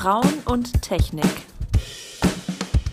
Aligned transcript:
Frauen 0.00 0.42
und 0.46 0.80
Technik. 0.80 1.26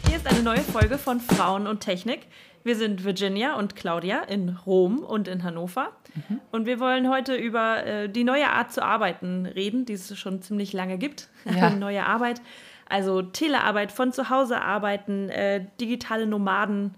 Hier 0.10 0.18
ist 0.18 0.28
eine 0.28 0.44
neue 0.44 0.60
Folge 0.60 0.98
von 0.98 1.22
Frauen 1.22 1.66
und 1.66 1.80
Technik. 1.80 2.28
Wir 2.66 2.76
sind 2.76 3.06
Virginia 3.06 3.56
und 3.56 3.78
Claudia 3.78 4.24
in 4.24 4.50
Rom 4.66 5.00
und 5.00 5.30
in 5.30 5.44
Hannover. 5.44 5.94
Mhm. 6.16 6.42
Und 6.52 6.66
wir 6.66 6.82
wollen 6.82 7.10
heute 7.10 7.38
über 7.38 7.86
äh, 7.86 8.10
die 8.10 8.26
neue 8.26 8.50
Art 8.50 8.74
zu 8.74 8.84
arbeiten 8.84 9.46
reden, 9.46 9.86
die 9.86 9.94
es 9.94 10.20
schon 10.20 10.42
ziemlich 10.42 10.74
lange 10.74 10.98
gibt. 10.98 11.30
Ja. 11.46 11.70
neue 11.80 12.06
Arbeit. 12.06 12.42
Also 12.90 13.22
Telearbeit, 13.22 13.94
von 13.94 14.12
zu 14.12 14.30
Hause 14.30 14.62
arbeiten, 14.62 15.30
äh, 15.30 15.66
digitale 15.80 16.28
Nomaden. 16.28 16.94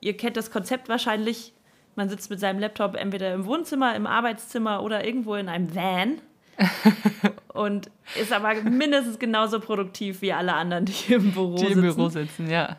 Ihr 0.00 0.14
kennt 0.14 0.36
das 0.36 0.50
Konzept 0.50 0.90
wahrscheinlich. 0.90 1.54
Man 1.96 2.10
sitzt 2.10 2.28
mit 2.28 2.38
seinem 2.38 2.60
Laptop 2.60 2.96
entweder 2.96 3.32
im 3.32 3.46
Wohnzimmer, 3.46 3.96
im 3.96 4.06
Arbeitszimmer 4.06 4.82
oder 4.82 5.06
irgendwo 5.06 5.36
in 5.36 5.48
einem 5.48 5.74
Van 5.74 6.20
und 7.58 7.90
ist 8.20 8.32
aber 8.32 8.54
mindestens 8.62 9.18
genauso 9.18 9.60
produktiv 9.60 10.22
wie 10.22 10.32
alle 10.32 10.54
anderen, 10.54 10.84
die 10.84 11.12
im 11.12 11.32
Büro 11.32 11.56
die 11.56 11.66
sitzen. 11.66 11.82
Die 11.82 11.88
im 11.88 11.94
Büro 11.94 12.08
sitzen, 12.08 12.50
ja. 12.50 12.76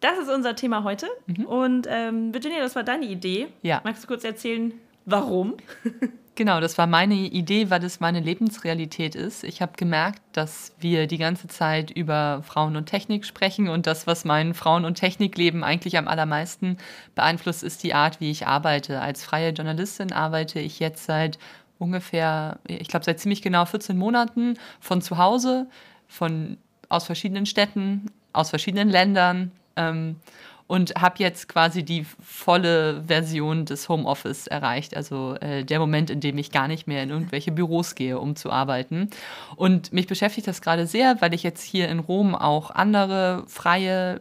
Das 0.00 0.18
ist 0.18 0.30
unser 0.30 0.54
Thema 0.54 0.84
heute. 0.84 1.06
Mhm. 1.26 1.44
Und 1.44 1.86
ähm, 1.90 2.32
Virginia, 2.32 2.60
das 2.60 2.76
war 2.76 2.84
deine 2.84 3.06
Idee. 3.06 3.48
Ja. 3.62 3.80
Magst 3.84 4.04
du 4.04 4.08
kurz 4.08 4.24
erzählen, 4.24 4.72
warum? 5.04 5.56
Genau, 6.38 6.60
das 6.60 6.78
war 6.78 6.86
meine 6.86 7.16
Idee, 7.16 7.68
weil 7.68 7.80
das 7.80 7.98
meine 7.98 8.20
Lebensrealität 8.20 9.16
ist. 9.16 9.42
Ich 9.42 9.60
habe 9.60 9.72
gemerkt, 9.76 10.20
dass 10.30 10.72
wir 10.78 11.08
die 11.08 11.18
ganze 11.18 11.48
Zeit 11.48 11.90
über 11.90 12.44
Frauen 12.46 12.76
und 12.76 12.86
Technik 12.86 13.26
sprechen 13.26 13.68
und 13.68 13.88
das, 13.88 14.06
was 14.06 14.24
mein 14.24 14.54
Frauen- 14.54 14.84
und 14.84 14.94
Technikleben 14.94 15.64
eigentlich 15.64 15.98
am 15.98 16.06
allermeisten 16.06 16.76
beeinflusst, 17.16 17.64
ist 17.64 17.82
die 17.82 17.92
Art, 17.92 18.20
wie 18.20 18.30
ich 18.30 18.46
arbeite. 18.46 19.00
Als 19.00 19.24
freie 19.24 19.50
Journalistin 19.50 20.12
arbeite 20.12 20.60
ich 20.60 20.78
jetzt 20.78 21.06
seit 21.06 21.40
ungefähr, 21.78 22.58
ich 22.66 22.88
glaube 22.88 23.04
seit 23.04 23.20
ziemlich 23.20 23.42
genau 23.42 23.64
14 23.64 23.96
Monaten 23.96 24.54
von 24.80 25.00
zu 25.02 25.18
Hause, 25.18 25.68
von, 26.06 26.58
aus 26.88 27.04
verschiedenen 27.04 27.46
Städten, 27.46 28.10
aus 28.32 28.50
verschiedenen 28.50 28.88
Ländern 28.88 29.52
ähm, 29.76 30.16
und 30.66 30.94
habe 30.96 31.16
jetzt 31.18 31.48
quasi 31.48 31.82
die 31.82 32.04
volle 32.22 33.02
Version 33.06 33.64
des 33.64 33.88
Homeoffice 33.88 34.46
erreicht. 34.46 34.96
Also 34.96 35.34
äh, 35.40 35.64
der 35.64 35.80
Moment, 35.80 36.10
in 36.10 36.20
dem 36.20 36.36
ich 36.36 36.50
gar 36.50 36.68
nicht 36.68 36.86
mehr 36.86 37.02
in 37.02 37.10
irgendwelche 37.10 37.52
Büros 37.52 37.94
gehe, 37.94 38.18
um 38.18 38.36
zu 38.36 38.50
arbeiten. 38.50 39.08
Und 39.56 39.92
mich 39.92 40.06
beschäftigt 40.06 40.46
das 40.46 40.60
gerade 40.60 40.86
sehr, 40.86 41.20
weil 41.20 41.32
ich 41.32 41.42
jetzt 41.42 41.62
hier 41.62 41.88
in 41.88 41.98
Rom 41.98 42.34
auch 42.34 42.70
andere 42.70 43.44
freie 43.46 44.20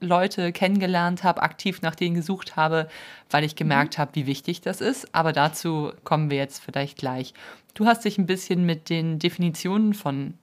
Leute 0.00 0.52
kennengelernt 0.52 1.24
habe, 1.24 1.42
aktiv 1.42 1.82
nach 1.82 1.94
denen 1.94 2.14
gesucht 2.14 2.56
habe, 2.56 2.88
weil 3.30 3.44
ich 3.44 3.56
gemerkt 3.56 3.96
mhm. 3.96 4.02
habe, 4.02 4.14
wie 4.14 4.26
wichtig 4.26 4.60
das 4.60 4.80
ist. 4.80 5.14
Aber 5.14 5.32
dazu 5.32 5.92
kommen 6.04 6.30
wir 6.30 6.38
jetzt 6.38 6.62
vielleicht 6.62 6.98
gleich. 6.98 7.34
Du 7.74 7.86
hast 7.86 8.04
dich 8.04 8.18
ein 8.18 8.26
bisschen 8.26 8.66
mit 8.66 8.90
den 8.90 9.18
Definitionen 9.18 9.94
von 9.94 10.34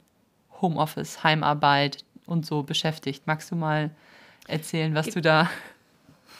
Homeoffice, 0.61 1.23
Heimarbeit 1.23 2.03
und 2.25 2.45
so 2.45 2.63
beschäftigt. 2.63 3.27
Magst 3.27 3.51
du 3.51 3.55
mal 3.55 3.91
erzählen, 4.47 4.93
was 4.95 5.07
du 5.07 5.21
da. 5.21 5.49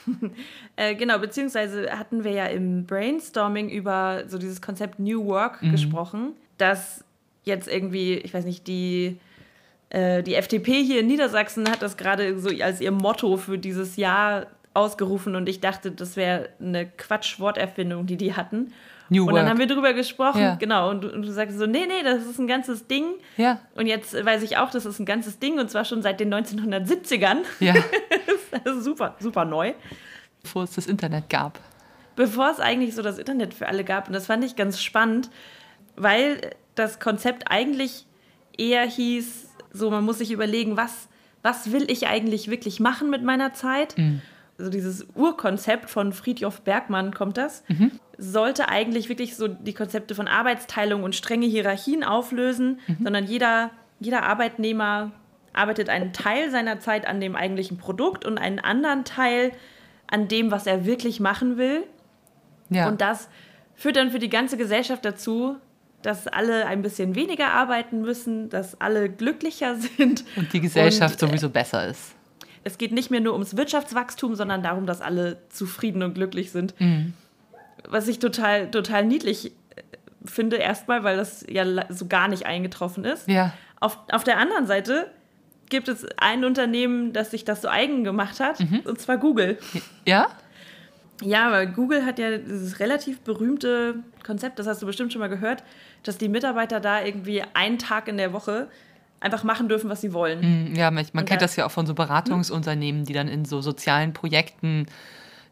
äh, 0.76 0.94
genau, 0.94 1.18
beziehungsweise 1.18 1.90
hatten 1.90 2.24
wir 2.24 2.32
ja 2.32 2.46
im 2.46 2.86
Brainstorming 2.86 3.68
über 3.68 4.24
so 4.28 4.38
dieses 4.38 4.62
Konzept 4.62 4.98
New 4.98 5.26
Work 5.26 5.62
mhm. 5.62 5.72
gesprochen, 5.72 6.32
dass 6.58 7.04
jetzt 7.44 7.68
irgendwie, 7.68 8.14
ich 8.14 8.34
weiß 8.34 8.44
nicht, 8.44 8.66
die 8.66 9.18
äh, 9.90 10.22
die 10.22 10.34
FDP 10.34 10.82
hier 10.82 11.00
in 11.00 11.06
Niedersachsen 11.06 11.70
hat 11.70 11.82
das 11.82 11.96
gerade 11.96 12.38
so 12.38 12.50
als 12.62 12.80
ihr 12.80 12.90
Motto 12.90 13.36
für 13.36 13.58
dieses 13.58 13.96
Jahr 13.96 14.46
ausgerufen 14.74 15.36
und 15.36 15.48
ich 15.48 15.60
dachte, 15.60 15.90
das 15.90 16.16
wäre 16.16 16.50
eine 16.60 16.86
Quatsch-Worterfindung, 16.86 18.06
die 18.06 18.16
die 18.16 18.34
hatten. 18.34 18.72
New 19.08 19.22
und 19.22 19.28
Work. 19.28 19.36
dann 19.36 19.48
haben 19.48 19.58
wir 19.58 19.66
darüber 19.66 19.92
gesprochen, 19.92 20.40
ja. 20.40 20.54
genau, 20.56 20.90
und 20.90 21.04
du, 21.04 21.12
und 21.12 21.22
du 21.22 21.30
sagst 21.30 21.56
so, 21.58 21.66
nee, 21.66 21.86
nee, 21.86 22.02
das 22.02 22.26
ist 22.26 22.38
ein 22.38 22.48
ganzes 22.48 22.86
Ding. 22.86 23.04
Ja. 23.36 23.60
Und 23.74 23.86
jetzt 23.86 24.12
weiß 24.12 24.42
ich 24.42 24.56
auch, 24.56 24.70
das 24.70 24.84
ist 24.84 24.98
ein 24.98 25.06
ganzes 25.06 25.38
Ding 25.38 25.58
und 25.58 25.70
zwar 25.70 25.84
schon 25.84 26.02
seit 26.02 26.18
den 26.20 26.34
1970ern. 26.34 27.38
Ja. 27.60 27.74
das 28.64 28.76
ist 28.76 28.84
super, 28.84 29.14
super 29.20 29.44
neu. 29.44 29.74
Bevor 30.42 30.64
es 30.64 30.72
das 30.72 30.86
Internet 30.86 31.30
gab. 31.30 31.60
Bevor 32.16 32.50
es 32.50 32.60
eigentlich 32.60 32.94
so 32.94 33.02
das 33.02 33.18
Internet 33.18 33.54
für 33.54 33.68
alle 33.68 33.84
gab. 33.84 34.08
Und 34.08 34.12
das 34.12 34.26
fand 34.26 34.42
ich 34.44 34.56
ganz 34.56 34.80
spannend, 34.82 35.30
weil 35.96 36.50
das 36.74 36.98
Konzept 36.98 37.44
eigentlich 37.50 38.06
eher 38.58 38.84
hieß, 38.84 39.45
so, 39.76 39.90
man 39.90 40.04
muss 40.04 40.18
sich 40.18 40.32
überlegen, 40.32 40.76
was, 40.76 41.08
was 41.42 41.72
will 41.72 41.90
ich 41.90 42.06
eigentlich 42.06 42.50
wirklich 42.50 42.80
machen 42.80 43.10
mit 43.10 43.22
meiner 43.22 43.52
Zeit? 43.52 43.96
Mhm. 43.96 44.22
Also 44.58 44.70
dieses 44.70 45.06
Urkonzept 45.14 45.90
von 45.90 46.12
Friedjof 46.12 46.62
Bergmann 46.62 47.12
kommt 47.12 47.36
das, 47.36 47.62
mhm. 47.68 47.92
sollte 48.16 48.68
eigentlich 48.68 49.08
wirklich 49.08 49.36
so 49.36 49.48
die 49.48 49.74
Konzepte 49.74 50.14
von 50.14 50.28
Arbeitsteilung 50.28 51.02
und 51.02 51.14
strenge 51.14 51.46
Hierarchien 51.46 52.02
auflösen, 52.02 52.80
mhm. 52.86 52.96
sondern 53.02 53.26
jeder, 53.26 53.70
jeder 54.00 54.22
Arbeitnehmer 54.22 55.12
arbeitet 55.52 55.88
einen 55.88 56.12
Teil 56.12 56.50
seiner 56.50 56.80
Zeit 56.80 57.06
an 57.06 57.20
dem 57.20 57.36
eigentlichen 57.36 57.76
Produkt 57.76 58.24
und 58.24 58.38
einen 58.38 58.58
anderen 58.58 59.04
Teil 59.04 59.52
an 60.06 60.28
dem, 60.28 60.50
was 60.50 60.66
er 60.66 60.86
wirklich 60.86 61.20
machen 61.20 61.58
will. 61.58 61.84
Ja. 62.70 62.88
Und 62.88 63.00
das 63.00 63.28
führt 63.74 63.96
dann 63.96 64.10
für 64.10 64.18
die 64.18 64.28
ganze 64.28 64.56
Gesellschaft 64.56 65.04
dazu, 65.04 65.56
dass 66.02 66.26
alle 66.26 66.66
ein 66.66 66.82
bisschen 66.82 67.14
weniger 67.14 67.52
arbeiten 67.52 68.02
müssen, 68.02 68.48
dass 68.48 68.80
alle 68.80 69.08
glücklicher 69.08 69.76
sind. 69.96 70.24
Und 70.36 70.52
die 70.52 70.60
Gesellschaft 70.60 71.22
und, 71.22 71.28
äh, 71.28 71.30
sowieso 71.30 71.50
besser 71.50 71.88
ist. 71.88 72.14
Es 72.64 72.78
geht 72.78 72.92
nicht 72.92 73.10
mehr 73.10 73.20
nur 73.20 73.32
ums 73.32 73.56
Wirtschaftswachstum, 73.56 74.34
sondern 74.34 74.62
darum, 74.62 74.86
dass 74.86 75.00
alle 75.00 75.38
zufrieden 75.48 76.02
und 76.02 76.14
glücklich 76.14 76.50
sind. 76.50 76.78
Mhm. 76.80 77.14
Was 77.88 78.08
ich 78.08 78.18
total, 78.18 78.70
total 78.70 79.04
niedlich 79.04 79.46
äh, 79.46 79.82
finde, 80.24 80.56
erstmal, 80.56 81.04
weil 81.04 81.16
das 81.16 81.44
ja 81.48 81.64
so 81.92 82.06
gar 82.06 82.28
nicht 82.28 82.46
eingetroffen 82.46 83.04
ist. 83.04 83.28
Ja. 83.28 83.52
Auf, 83.78 83.98
auf 84.10 84.24
der 84.24 84.38
anderen 84.38 84.66
Seite 84.66 85.10
gibt 85.68 85.88
es 85.88 86.06
ein 86.16 86.44
Unternehmen, 86.44 87.12
das 87.12 87.30
sich 87.30 87.44
das 87.44 87.62
so 87.62 87.68
eigen 87.68 88.04
gemacht 88.04 88.40
hat, 88.40 88.60
mhm. 88.60 88.80
und 88.84 89.00
zwar 89.00 89.18
Google. 89.18 89.58
Ja? 90.04 90.28
Ja, 91.22 91.50
weil 91.50 91.66
Google 91.68 92.04
hat 92.04 92.18
ja 92.18 92.36
dieses 92.36 92.78
relativ 92.78 93.20
berühmte 93.20 93.96
Konzept, 94.24 94.58
das 94.58 94.66
hast 94.66 94.82
du 94.82 94.86
bestimmt 94.86 95.12
schon 95.12 95.20
mal 95.20 95.28
gehört, 95.28 95.62
dass 96.02 96.18
die 96.18 96.28
Mitarbeiter 96.28 96.80
da 96.80 97.02
irgendwie 97.02 97.42
einen 97.54 97.78
Tag 97.78 98.08
in 98.08 98.18
der 98.18 98.32
Woche 98.32 98.68
einfach 99.20 99.44
machen 99.44 99.68
dürfen, 99.68 99.88
was 99.88 100.02
sie 100.02 100.12
wollen. 100.12 100.72
Mm, 100.72 100.74
ja, 100.74 100.90
man, 100.90 101.06
man 101.12 101.24
kennt 101.24 101.42
das 101.42 101.56
ja 101.56 101.66
auch 101.66 101.70
von 101.70 101.86
so 101.86 101.94
Beratungsunternehmen, 101.94 103.04
die 103.04 103.14
dann 103.14 103.28
in 103.28 103.44
so 103.44 103.60
sozialen 103.60 104.12
Projekten 104.12 104.86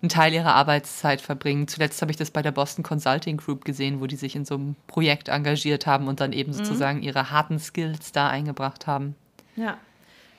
einen 0.02 0.10
Teil 0.10 0.34
ihrer 0.34 0.54
Arbeitszeit 0.54 1.22
verbringen. 1.22 1.66
Zuletzt 1.66 2.02
habe 2.02 2.10
ich 2.10 2.18
das 2.18 2.30
bei 2.30 2.42
der 2.42 2.52
Boston 2.52 2.82
Consulting 2.82 3.38
Group 3.38 3.64
gesehen, 3.64 4.00
wo 4.00 4.06
die 4.06 4.16
sich 4.16 4.36
in 4.36 4.44
so 4.44 4.56
einem 4.56 4.76
Projekt 4.86 5.28
engagiert 5.28 5.86
haben 5.86 6.08
und 6.08 6.20
dann 6.20 6.32
eben 6.34 6.50
mhm. 6.52 6.56
sozusagen 6.56 7.02
ihre 7.02 7.30
harten 7.30 7.58
Skills 7.58 8.12
da 8.12 8.28
eingebracht 8.28 8.86
haben. 8.86 9.14
Ja, 9.56 9.78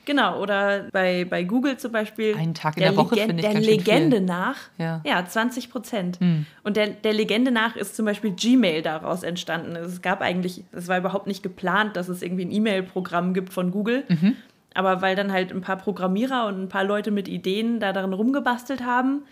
Genau, 0.06 0.40
oder 0.40 0.84
bei, 0.92 1.26
bei 1.28 1.42
Google 1.42 1.76
zum 1.76 1.90
Beispiel. 1.92 2.36
Einen 2.36 2.54
Tag 2.54 2.76
in 2.76 2.82
der, 2.82 2.92
der 2.92 2.96
Woche 2.96 3.16
finde 3.16 3.42
ich 3.42 3.48
Der 3.48 3.60
Legende 3.60 4.20
nach, 4.20 4.56
ja. 4.78 5.02
ja, 5.04 5.26
20 5.26 5.68
Prozent. 5.68 6.20
Mhm. 6.20 6.46
Und 6.62 6.76
der, 6.76 6.86
der 6.86 7.12
Legende 7.12 7.50
nach 7.50 7.74
ist 7.74 7.96
zum 7.96 8.06
Beispiel 8.06 8.30
Gmail 8.30 8.82
daraus 8.82 9.24
entstanden. 9.24 9.74
Es 9.74 10.00
gab 10.02 10.22
eigentlich, 10.22 10.62
es 10.70 10.86
war 10.86 10.96
überhaupt 10.98 11.26
nicht 11.26 11.42
geplant, 11.42 11.96
dass 11.96 12.08
es 12.08 12.22
irgendwie 12.22 12.44
ein 12.44 12.52
E-Mail-Programm 12.52 13.34
gibt 13.34 13.52
von 13.52 13.72
Google. 13.72 14.04
Mhm. 14.08 14.36
Aber 14.74 15.02
weil 15.02 15.16
dann 15.16 15.32
halt 15.32 15.50
ein 15.50 15.60
paar 15.60 15.76
Programmierer 15.76 16.46
und 16.46 16.62
ein 16.62 16.68
paar 16.68 16.84
Leute 16.84 17.10
mit 17.10 17.26
Ideen 17.26 17.80
da 17.80 17.92
darin 17.92 18.12
rumgebastelt 18.12 18.84
haben, 18.84 19.22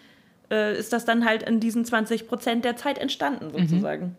äh, 0.51 0.77
ist 0.77 0.93
das 0.93 1.05
dann 1.05 1.25
halt 1.25 1.45
in 1.45 1.61
diesen 1.61 1.85
20 1.85 2.27
Prozent 2.27 2.65
der 2.65 2.77
Zeit 2.77 2.99
entstanden, 2.99 3.47
mhm. 3.47 3.69
sozusagen. 3.69 4.05
Mhm. 4.07 4.17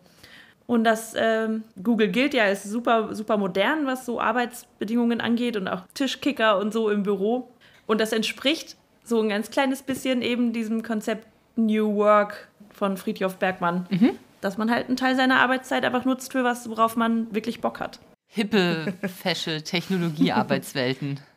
Und 0.66 0.84
das 0.84 1.14
ähm, 1.16 1.62
Google 1.82 2.08
gilt 2.08 2.34
ja 2.34 2.44
als 2.44 2.64
super, 2.64 3.14
super 3.14 3.36
modern, 3.36 3.86
was 3.86 4.04
so 4.04 4.20
Arbeitsbedingungen 4.20 5.20
angeht 5.20 5.56
und 5.56 5.68
auch 5.68 5.82
Tischkicker 5.94 6.58
und 6.58 6.72
so 6.72 6.90
im 6.90 7.04
Büro. 7.04 7.48
Und 7.86 8.00
das 8.00 8.12
entspricht 8.12 8.76
so 9.04 9.20
ein 9.20 9.28
ganz 9.28 9.50
kleines 9.50 9.82
bisschen 9.82 10.22
eben 10.22 10.52
diesem 10.52 10.82
Konzept 10.82 11.26
New 11.54 11.94
Work 11.94 12.48
von 12.70 12.96
Friedhof 12.96 13.36
Bergmann. 13.36 13.86
Mhm. 13.90 14.10
Dass 14.40 14.58
man 14.58 14.70
halt 14.70 14.88
einen 14.88 14.96
Teil 14.96 15.16
seiner 15.16 15.40
Arbeitszeit 15.40 15.84
einfach 15.84 16.04
nutzt 16.04 16.32
für 16.32 16.44
was, 16.44 16.68
worauf 16.68 16.96
man 16.96 17.32
wirklich 17.34 17.60
Bock 17.60 17.80
hat. 17.80 18.00
Hippe, 18.26 18.92
fesche 19.22 19.62
Technologie-Arbeitswelten. 19.62 21.20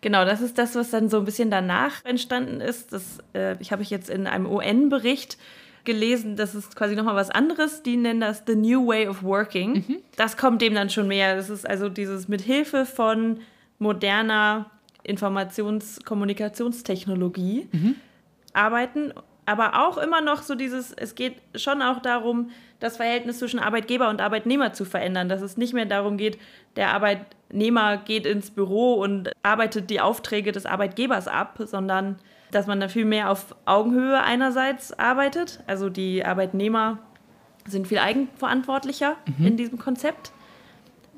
Genau, 0.00 0.24
das 0.24 0.40
ist 0.40 0.56
das, 0.56 0.76
was 0.76 0.90
dann 0.90 1.08
so 1.08 1.18
ein 1.18 1.24
bisschen 1.24 1.50
danach 1.50 2.04
entstanden 2.04 2.60
ist. 2.60 2.92
Das 2.92 3.18
äh, 3.34 3.56
ich 3.58 3.72
habe 3.72 3.82
ich 3.82 3.90
jetzt 3.90 4.08
in 4.08 4.28
einem 4.28 4.46
UN-Bericht 4.46 5.36
gelesen, 5.84 6.36
das 6.36 6.54
ist 6.54 6.76
quasi 6.76 6.96
nochmal 6.96 7.16
was 7.16 7.30
anderes. 7.30 7.82
Die 7.82 7.96
nennen 7.96 8.20
das 8.20 8.42
The 8.46 8.56
New 8.56 8.86
Way 8.86 9.08
of 9.08 9.22
Working. 9.22 9.72
Mhm. 9.72 9.96
Das 10.16 10.36
kommt 10.36 10.60
dem 10.62 10.74
dann 10.74 10.90
schon 10.90 11.08
mehr. 11.08 11.36
Das 11.36 11.50
ist 11.50 11.68
also 11.68 11.88
dieses 11.88 12.28
mit 12.28 12.40
Hilfe 12.40 12.86
von 12.86 13.40
moderner 13.78 14.70
Informations-Kommunikationstechnologie 15.04 17.68
mhm. 17.72 17.96
arbeiten. 18.52 19.12
Aber 19.46 19.86
auch 19.86 19.98
immer 19.98 20.22
noch 20.22 20.42
so 20.42 20.54
dieses, 20.54 20.92
es 20.92 21.14
geht 21.14 21.36
schon 21.54 21.82
auch 21.82 22.00
darum, 22.00 22.50
das 22.80 22.96
Verhältnis 22.96 23.38
zwischen 23.38 23.58
Arbeitgeber 23.58 24.08
und 24.08 24.22
Arbeitnehmer 24.22 24.72
zu 24.72 24.86
verändern. 24.86 25.28
Dass 25.28 25.42
es 25.42 25.56
nicht 25.56 25.74
mehr 25.74 25.86
darum 25.86 26.16
geht, 26.16 26.38
der 26.76 26.92
Arbeitnehmer 26.92 27.96
geht 27.98 28.26
ins 28.26 28.50
Büro 28.50 28.94
und 28.94 29.30
arbeitet 29.42 29.90
die 29.90 30.00
Aufträge 30.00 30.52
des 30.52 30.66
Arbeitgebers 30.66 31.28
ab, 31.28 31.58
sondern 31.58 32.16
dass 32.54 32.66
man 32.66 32.80
da 32.80 32.88
viel 32.88 33.04
mehr 33.04 33.30
auf 33.30 33.54
Augenhöhe 33.64 34.22
einerseits 34.22 34.96
arbeitet. 34.98 35.60
Also 35.66 35.88
die 35.88 36.24
Arbeitnehmer 36.24 36.98
sind 37.66 37.88
viel 37.88 37.98
eigenverantwortlicher 37.98 39.16
mhm. 39.38 39.46
in 39.46 39.56
diesem 39.56 39.78
Konzept, 39.78 40.32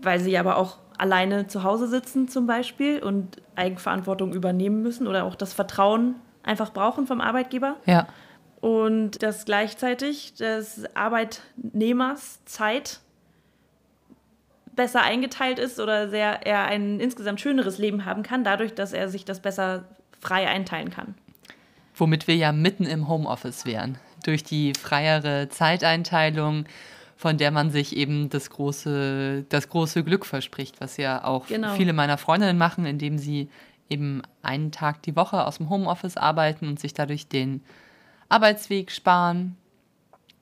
weil 0.02 0.20
sie 0.20 0.38
aber 0.38 0.56
auch 0.56 0.78
alleine 0.98 1.46
zu 1.46 1.62
Hause 1.62 1.88
sitzen 1.88 2.28
zum 2.28 2.46
Beispiel 2.46 3.02
und 3.02 3.42
Eigenverantwortung 3.54 4.32
übernehmen 4.32 4.82
müssen 4.82 5.06
oder 5.06 5.24
auch 5.24 5.34
das 5.34 5.52
Vertrauen 5.52 6.14
einfach 6.42 6.72
brauchen 6.72 7.06
vom 7.06 7.20
Arbeitgeber. 7.20 7.76
Ja. 7.84 8.06
Und 8.60 9.22
dass 9.22 9.44
gleichzeitig 9.44 10.34
des 10.34 10.84
Arbeitnehmers 10.94 12.44
Zeit 12.46 13.00
besser 14.74 15.02
eingeteilt 15.02 15.58
ist 15.58 15.80
oder 15.80 16.08
sehr, 16.08 16.46
er 16.46 16.66
ein 16.66 17.00
insgesamt 17.00 17.40
schöneres 17.40 17.78
Leben 17.78 18.04
haben 18.04 18.22
kann, 18.22 18.44
dadurch, 18.44 18.74
dass 18.74 18.92
er 18.92 19.08
sich 19.08 19.24
das 19.24 19.40
besser 19.40 19.84
frei 20.20 20.48
einteilen 20.48 20.90
kann. 20.90 21.14
Womit 21.96 22.28
wir 22.28 22.36
ja 22.36 22.52
mitten 22.52 22.84
im 22.84 23.08
Homeoffice 23.08 23.64
wären. 23.64 23.98
Durch 24.24 24.44
die 24.44 24.72
freiere 24.74 25.48
Zeiteinteilung, 25.48 26.64
von 27.16 27.38
der 27.38 27.50
man 27.50 27.70
sich 27.70 27.96
eben 27.96 28.28
das 28.28 28.50
große, 28.50 29.46
das 29.48 29.68
große 29.68 30.04
Glück 30.04 30.26
verspricht, 30.26 30.80
was 30.80 30.98
ja 30.98 31.24
auch 31.24 31.46
genau. 31.46 31.74
viele 31.74 31.92
meiner 31.92 32.18
Freundinnen 32.18 32.58
machen, 32.58 32.84
indem 32.84 33.18
sie 33.18 33.48
eben 33.88 34.22
einen 34.42 34.72
Tag 34.72 35.02
die 35.02 35.16
Woche 35.16 35.46
aus 35.46 35.58
dem 35.58 35.70
Homeoffice 35.70 36.16
arbeiten 36.16 36.68
und 36.68 36.80
sich 36.80 36.92
dadurch 36.92 37.28
den 37.28 37.62
Arbeitsweg 38.28 38.90
sparen. 38.90 39.56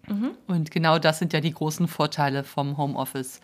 Mhm. 0.07 0.33
Und 0.47 0.71
genau 0.71 0.99
das 0.99 1.19
sind 1.19 1.33
ja 1.33 1.41
die 1.41 1.53
großen 1.53 1.89
Vorteile 1.89 2.45
vom 2.45 2.77
Homeoffice. 2.77 3.41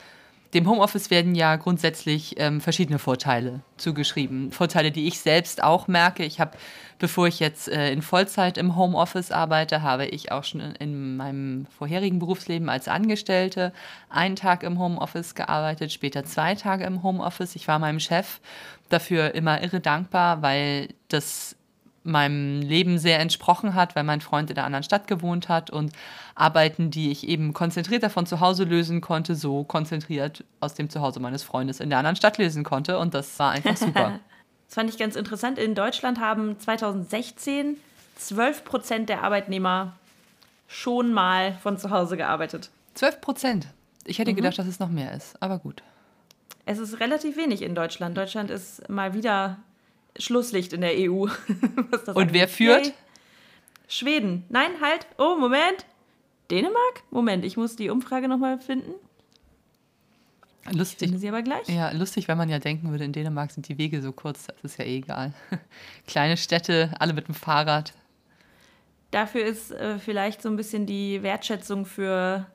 Dem 0.55 0.69
Homeoffice 0.69 1.11
werden 1.11 1.37
ja 1.37 1.55
grundsätzlich 1.55 2.35
ähm, 2.39 2.61
verschiedene 2.61 2.99
Vorteile 2.99 3.61
zugeschrieben. 3.77 4.51
Vorteile, 4.51 4.91
die 4.91 5.07
ich 5.07 5.21
selbst 5.21 5.63
auch 5.63 5.87
merke. 5.87 6.25
Ich 6.25 6.41
habe, 6.41 6.59
bevor 6.99 7.29
ich 7.29 7.39
jetzt 7.39 7.69
äh, 7.69 7.93
in 7.93 8.03
Vollzeit 8.03 8.59
im 8.59 8.75
Homeoffice 8.75 9.31
arbeite, 9.31 9.83
habe 9.83 10.07
ich 10.07 10.33
auch 10.33 10.43
schon 10.43 10.61
in, 10.61 10.75
in, 10.75 11.17
meinem 11.17 11.67
vorherigen 11.79 12.19
Berufsleben 12.19 12.69
als 12.69 12.89
Angestellte 12.89 13.73
einen 14.09 14.35
Tag 14.35 14.65
im 14.65 14.81
Homeoffice 14.81 15.37
gearbeitet, 15.37 15.93
später 15.93 16.25
zwei 16.25 16.57
Tage 16.57 16.85
im 16.85 17.05
Homeoffice. 17.05 17.55
Ich 17.55 17.69
war 17.69 17.79
meinem 17.79 18.01
Chef 18.01 18.41
dafür 18.89 19.37
immer 19.37 19.63
irre 19.63 19.79
dankbar, 19.79 20.43
weil 20.43 20.89
das 21.07 21.55
meinem 22.03 22.63
Leben 22.63 22.99
sehr 22.99 23.21
entsprochen 23.21 23.75
hat, 23.75 23.95
weil 23.95 24.05
mein 24.05 24.21
Freund 24.21 24.51
in 24.51 24.57
einer 24.57 24.67
anderen 24.67 24.85
Stadt 24.85 25.07
gewohnt 25.07 25.49
hat 25.49 25.71
und 25.71 25.93
Arbeiten, 26.35 26.91
die 26.91 27.11
ich 27.11 27.29
eben 27.29 27.53
konzentrierter 27.53 28.09
von 28.09 28.27
zu 28.27 28.41
Hause 28.41 28.65
lösen 28.65 29.01
konnte, 29.01 29.35
so 29.35 29.65
konzentriert 29.65 30.45
aus 30.61 30.75
dem 30.75 30.89
Zuhause 30.89 31.21
meines 31.21 31.43
Freundes 31.43 31.81
in 31.81 31.91
der 31.91 31.99
anderen 31.99 32.17
Stadt 32.17 32.39
lösen 32.39 32.65
konnte 32.65 32.99
und 32.99 33.13
das 33.13 33.39
war 33.39 33.53
einfach 33.53 33.77
super. 33.77 34.21
das 34.67 34.75
fand 34.75 34.91
ich 34.91 34.99
ganz 34.99 35.17
interessant. 35.17 35.59
In 35.59 35.75
Deutschland 35.75 36.21
haben 36.21 36.59
2016 36.59 37.77
12 38.21 38.65
Prozent 38.65 39.09
der 39.09 39.25
Arbeitnehmer 39.25 39.95
schon 40.69 41.13
mal 41.13 41.55
von 41.63 41.79
zu 41.79 41.91
Hause 41.91 42.17
gearbeitet. 42.17 42.71
12 42.95 43.21
Prozent? 43.21 43.67
Ich 44.05 44.19
hätte 44.19 44.33
mhm. 44.33 44.37
gedacht, 44.37 44.59
dass 44.59 44.67
es 44.67 44.79
noch 44.79 44.91
mehr 44.91 45.13
ist, 45.13 45.41
aber 45.43 45.59
gut. 45.59 45.83
Es 46.67 46.79
ist 46.79 47.01
relativ 47.01 47.37
wenig 47.37 47.63
in 47.63 47.75
Deutschland. 47.75 48.17
Deutschland 48.17 48.51
ist 48.51 48.89
mal 48.89 49.15
wieder 49.15 49.59
Schlusslicht 50.19 50.73
in 50.73 50.81
der 50.81 50.93
EU. 50.97 51.27
Und 52.15 52.33
wer 52.33 52.49
führt? 52.49 52.87
Hey. 52.87 52.95
Schweden. 53.89 54.45
Nein, 54.49 54.71
halt. 54.81 55.07
Oh, 55.19 55.37
Moment. 55.39 55.85
Dänemark? 56.51 57.03
Moment, 57.11 57.45
ich 57.45 57.57
muss 57.57 57.77
die 57.77 57.91
Umfrage 57.91 58.29
nochmal 58.29 58.59
finden. 58.59 58.93
Lustig. 60.73 61.11
Sie 61.17 61.29
aber 61.29 61.43
gleich. 61.43 61.69
Ja, 61.69 61.91
lustig, 61.93 62.29
wenn 62.29 62.39
man 62.39 62.49
ja 62.49 62.59
denken 62.59 62.91
würde, 62.91 63.05
in 63.05 63.13
Dänemark 63.13 63.51
sind 63.51 63.69
die 63.69 63.79
Wege 63.79 64.03
so 64.03 64.13
kurz, 64.13 64.47
das 64.47 64.73
ist 64.73 64.79
ja 64.79 64.85
eh 64.85 64.99
egal. 64.99 65.33
Kleine 66.07 66.37
Städte, 66.37 66.93
alle 66.99 67.13
mit 67.13 67.29
dem 67.29 67.35
Fahrrad. 67.35 67.95
Dafür 69.11 69.45
ist 69.45 69.73
äh, 69.73 69.99
vielleicht 69.99 70.43
so 70.43 70.49
ein 70.49 70.57
bisschen 70.57 70.87
die 70.87 71.23
Wertschätzung 71.23 71.87
für 71.87 72.47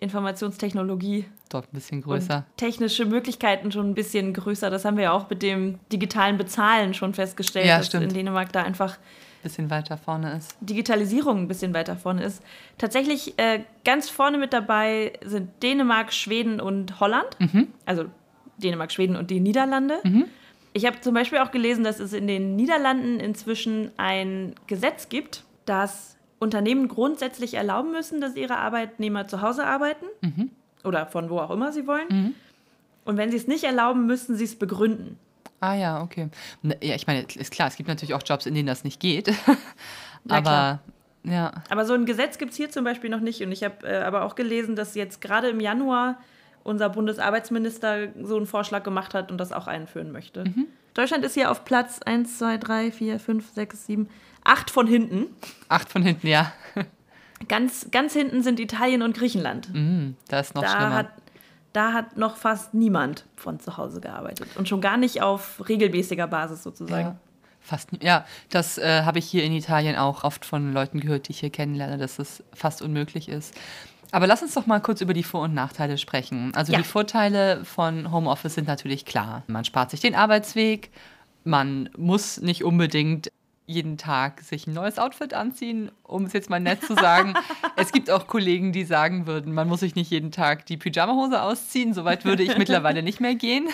Informationstechnologie. 0.00 1.26
Dort 1.48 1.66
ein 1.66 1.74
bisschen 1.74 2.02
größer. 2.02 2.46
Technische 2.56 3.04
Möglichkeiten 3.04 3.70
schon 3.70 3.90
ein 3.90 3.94
bisschen 3.94 4.32
größer. 4.32 4.70
Das 4.70 4.84
haben 4.84 4.96
wir 4.96 5.04
ja 5.04 5.12
auch 5.12 5.28
mit 5.28 5.42
dem 5.42 5.78
digitalen 5.92 6.38
Bezahlen 6.38 6.94
schon 6.94 7.14
festgestellt, 7.14 7.66
ja, 7.66 7.78
dass 7.78 7.86
stimmt. 7.86 8.04
in 8.04 8.14
Dänemark 8.14 8.52
da 8.52 8.62
einfach 8.62 8.94
ein 8.94 9.42
bisschen 9.42 9.70
weiter 9.70 9.96
vorne 9.96 10.36
ist. 10.36 10.56
Digitalisierung 10.60 11.38
ein 11.38 11.48
bisschen 11.48 11.74
weiter 11.74 11.96
vorne 11.96 12.24
ist. 12.24 12.42
Tatsächlich 12.78 13.38
äh, 13.38 13.60
ganz 13.84 14.08
vorne 14.08 14.38
mit 14.38 14.52
dabei 14.52 15.12
sind 15.24 15.62
Dänemark, 15.62 16.12
Schweden 16.12 16.60
und 16.60 17.00
Holland. 17.00 17.38
Mhm. 17.38 17.68
Also 17.84 18.04
Dänemark, 18.58 18.92
Schweden 18.92 19.16
und 19.16 19.30
die 19.30 19.40
Niederlande. 19.40 19.98
Mhm. 20.02 20.26
Ich 20.72 20.86
habe 20.86 21.00
zum 21.00 21.14
Beispiel 21.14 21.38
auch 21.38 21.50
gelesen, 21.50 21.84
dass 21.84 21.98
es 21.98 22.12
in 22.12 22.26
den 22.26 22.54
Niederlanden 22.54 23.18
inzwischen 23.18 23.90
ein 23.96 24.54
Gesetz 24.66 25.08
gibt, 25.08 25.44
das 25.64 26.16
Unternehmen 26.40 26.88
grundsätzlich 26.88 27.54
erlauben 27.54 27.92
müssen, 27.92 28.20
dass 28.20 28.34
ihre 28.34 28.56
Arbeitnehmer 28.56 29.28
zu 29.28 29.42
Hause 29.42 29.64
arbeiten 29.64 30.06
mhm. 30.22 30.50
oder 30.82 31.06
von 31.06 31.30
wo 31.30 31.38
auch 31.38 31.50
immer 31.50 31.70
sie 31.70 31.86
wollen. 31.86 32.08
Mhm. 32.08 32.34
Und 33.04 33.16
wenn 33.16 33.30
sie 33.30 33.36
es 33.36 33.46
nicht 33.46 33.62
erlauben, 33.64 34.06
müssen 34.06 34.34
sie 34.34 34.44
es 34.44 34.58
begründen. 34.58 35.18
Ah 35.60 35.74
ja, 35.74 36.02
okay. 36.02 36.28
Ja, 36.62 36.94
ich 36.94 37.06
meine, 37.06 37.22
ist 37.22 37.52
klar, 37.52 37.68
es 37.68 37.76
gibt 37.76 37.88
natürlich 37.88 38.14
auch 38.14 38.22
Jobs, 38.24 38.46
in 38.46 38.54
denen 38.54 38.66
das 38.66 38.82
nicht 38.82 38.98
geht. 38.98 39.32
aber 40.28 40.80
ja. 41.22 41.52
Aber 41.68 41.84
so 41.84 41.92
ein 41.92 42.06
Gesetz 42.06 42.38
gibt 42.38 42.52
es 42.52 42.56
hier 42.56 42.70
zum 42.70 42.84
Beispiel 42.84 43.10
noch 43.10 43.20
nicht. 43.20 43.42
Und 43.42 43.52
ich 43.52 43.62
habe 43.62 43.86
äh, 43.86 43.98
aber 43.98 44.24
auch 44.24 44.34
gelesen, 44.34 44.74
dass 44.74 44.94
jetzt 44.94 45.20
gerade 45.20 45.50
im 45.50 45.60
Januar 45.60 46.18
unser 46.62 46.88
Bundesarbeitsminister 46.88 48.08
so 48.22 48.36
einen 48.36 48.46
Vorschlag 48.46 48.82
gemacht 48.82 49.12
hat 49.12 49.30
und 49.30 49.38
das 49.38 49.52
auch 49.52 49.66
einführen 49.66 50.12
möchte. 50.12 50.44
Mhm. 50.44 50.66
Deutschland 50.94 51.24
ist 51.24 51.34
hier 51.34 51.50
auf 51.50 51.64
Platz 51.64 52.00
1, 52.02 52.38
2, 52.38 52.58
3, 52.58 52.92
4, 52.92 53.20
5, 53.20 53.52
6, 53.54 53.86
7, 53.86 54.08
Acht 54.44 54.70
von 54.70 54.86
hinten. 54.86 55.26
Acht 55.68 55.90
von 55.90 56.02
hinten, 56.02 56.26
ja. 56.26 56.52
Ganz, 57.48 57.88
ganz 57.90 58.12
hinten 58.12 58.42
sind 58.42 58.60
Italien 58.60 59.02
und 59.02 59.16
Griechenland. 59.16 59.70
Mm, 59.72 60.10
da 60.28 60.40
ist 60.40 60.54
noch 60.54 60.62
da 60.62 60.68
schlimmer. 60.68 60.94
Hat, 60.94 61.08
da 61.72 61.92
hat 61.92 62.16
noch 62.16 62.36
fast 62.36 62.74
niemand 62.74 63.24
von 63.36 63.60
zu 63.60 63.76
Hause 63.76 64.00
gearbeitet. 64.00 64.48
Und 64.56 64.68
schon 64.68 64.80
gar 64.80 64.96
nicht 64.96 65.22
auf 65.22 65.66
regelmäßiger 65.68 66.26
Basis 66.26 66.62
sozusagen. 66.62 67.08
Ja. 67.08 67.16
Fast, 67.62 67.90
ja, 68.00 68.24
das 68.48 68.78
äh, 68.78 69.02
habe 69.02 69.18
ich 69.18 69.26
hier 69.26 69.44
in 69.44 69.52
Italien 69.52 69.96
auch 69.96 70.24
oft 70.24 70.44
von 70.44 70.72
Leuten 70.72 71.00
gehört, 71.00 71.28
die 71.28 71.32
ich 71.32 71.40
hier 71.40 71.50
kennenlerne, 71.50 71.98
dass 71.98 72.16
das 72.16 72.42
fast 72.54 72.82
unmöglich 72.82 73.28
ist. 73.28 73.54
Aber 74.12 74.26
lass 74.26 74.42
uns 74.42 74.54
doch 74.54 74.66
mal 74.66 74.80
kurz 74.80 75.00
über 75.00 75.14
die 75.14 75.22
Vor- 75.22 75.42
und 75.42 75.54
Nachteile 75.54 75.98
sprechen. 75.98 76.52
Also 76.54 76.72
ja. 76.72 76.78
die 76.78 76.84
Vorteile 76.84 77.64
von 77.64 78.10
Homeoffice 78.10 78.54
sind 78.54 78.66
natürlich 78.66 79.04
klar. 79.04 79.44
Man 79.46 79.64
spart 79.64 79.90
sich 79.90 80.00
den 80.00 80.14
Arbeitsweg, 80.14 80.90
man 81.44 81.90
muss 81.96 82.40
nicht 82.40 82.64
unbedingt 82.64 83.30
jeden 83.70 83.96
Tag 83.96 84.40
sich 84.40 84.66
ein 84.66 84.74
neues 84.74 84.98
Outfit 84.98 85.32
anziehen, 85.32 85.90
um 86.02 86.24
es 86.24 86.32
jetzt 86.32 86.50
mal 86.50 86.60
nett 86.60 86.82
zu 86.82 86.94
sagen. 86.94 87.34
es 87.76 87.92
gibt 87.92 88.10
auch 88.10 88.26
Kollegen, 88.26 88.72
die 88.72 88.84
sagen 88.84 89.26
würden, 89.26 89.54
man 89.54 89.68
muss 89.68 89.80
sich 89.80 89.94
nicht 89.94 90.10
jeden 90.10 90.32
Tag 90.32 90.66
die 90.66 90.76
Pyjamahose 90.76 91.40
ausziehen. 91.40 91.94
Soweit 91.94 92.24
würde 92.24 92.42
ich 92.42 92.58
mittlerweile 92.58 93.02
nicht 93.02 93.20
mehr 93.20 93.34
gehen. 93.34 93.68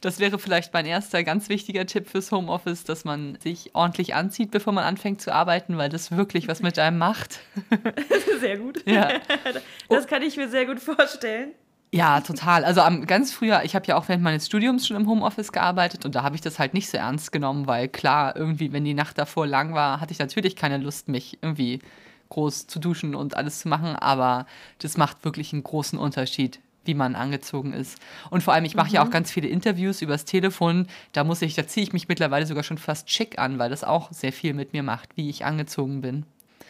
Das 0.00 0.20
wäre 0.20 0.38
vielleicht 0.38 0.72
mein 0.72 0.86
erster 0.86 1.24
ganz 1.24 1.48
wichtiger 1.48 1.86
Tipp 1.86 2.08
fürs 2.08 2.30
Homeoffice, 2.30 2.84
dass 2.84 3.04
man 3.04 3.38
sich 3.40 3.74
ordentlich 3.74 4.14
anzieht, 4.14 4.50
bevor 4.50 4.72
man 4.72 4.84
anfängt 4.84 5.20
zu 5.20 5.32
arbeiten, 5.32 5.76
weil 5.78 5.88
das 5.88 6.16
wirklich 6.16 6.46
was 6.46 6.60
mit 6.62 6.78
einem 6.78 6.98
macht. 6.98 7.40
Sehr 8.40 8.58
gut. 8.58 8.86
Ja. 8.86 9.08
Das 9.88 10.06
kann 10.06 10.22
ich 10.22 10.36
mir 10.36 10.48
sehr 10.48 10.66
gut 10.66 10.80
vorstellen. 10.80 11.52
Ja, 11.90 12.20
total. 12.20 12.64
Also 12.64 12.82
am, 12.82 13.06
ganz 13.06 13.32
früher, 13.32 13.62
ich 13.64 13.74
habe 13.74 13.86
ja 13.86 13.96
auch 13.96 14.08
während 14.08 14.22
meines 14.22 14.46
Studiums 14.46 14.86
schon 14.86 14.96
im 14.96 15.08
Homeoffice 15.08 15.52
gearbeitet 15.52 16.04
und 16.04 16.14
da 16.14 16.22
habe 16.22 16.34
ich 16.34 16.42
das 16.42 16.58
halt 16.58 16.74
nicht 16.74 16.90
so 16.90 16.98
ernst 16.98 17.32
genommen, 17.32 17.66
weil 17.66 17.88
klar, 17.88 18.36
irgendwie, 18.36 18.72
wenn 18.72 18.84
die 18.84 18.92
Nacht 18.92 19.16
davor 19.16 19.46
lang 19.46 19.72
war, 19.72 20.00
hatte 20.00 20.12
ich 20.12 20.18
natürlich 20.18 20.54
keine 20.54 20.76
Lust, 20.76 21.08
mich 21.08 21.38
irgendwie 21.40 21.80
groß 22.28 22.66
zu 22.66 22.78
duschen 22.78 23.14
und 23.14 23.38
alles 23.38 23.60
zu 23.60 23.68
machen, 23.68 23.96
aber 23.96 24.46
das 24.80 24.98
macht 24.98 25.24
wirklich 25.24 25.54
einen 25.54 25.62
großen 25.62 25.98
Unterschied, 25.98 26.60
wie 26.84 26.92
man 26.92 27.14
angezogen 27.14 27.72
ist. 27.72 27.98
Und 28.28 28.42
vor 28.42 28.52
allem, 28.52 28.66
ich 28.66 28.74
mache 28.74 28.88
mhm. 28.88 28.94
ja 28.94 29.02
auch 29.02 29.06
mhm. 29.06 29.12
ganz 29.12 29.30
viele 29.30 29.48
Interviews 29.48 30.02
übers 30.02 30.26
Telefon, 30.26 30.88
da 31.12 31.24
muss 31.24 31.40
ich, 31.40 31.54
da 31.54 31.66
ziehe 31.66 31.84
ich 31.84 31.94
mich 31.94 32.06
mittlerweile 32.06 32.44
sogar 32.44 32.64
schon 32.64 32.76
fast 32.76 33.10
schick 33.10 33.38
an, 33.38 33.58
weil 33.58 33.70
das 33.70 33.82
auch 33.82 34.12
sehr 34.12 34.34
viel 34.34 34.52
mit 34.52 34.74
mir 34.74 34.82
macht, 34.82 35.16
wie 35.16 35.30
ich 35.30 35.46
angezogen 35.46 36.02
bin. 36.02 36.26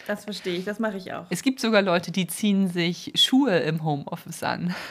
Das 0.08 0.24
verstehe 0.24 0.56
ich, 0.56 0.64
das 0.64 0.78
mache 0.78 0.96
ich 0.96 1.12
auch. 1.12 1.26
Es 1.28 1.42
gibt 1.42 1.60
sogar 1.60 1.82
Leute, 1.82 2.10
die 2.10 2.26
ziehen 2.26 2.66
sich 2.66 3.12
Schuhe 3.14 3.58
im 3.58 3.84
Homeoffice 3.84 4.42
an. 4.42 4.74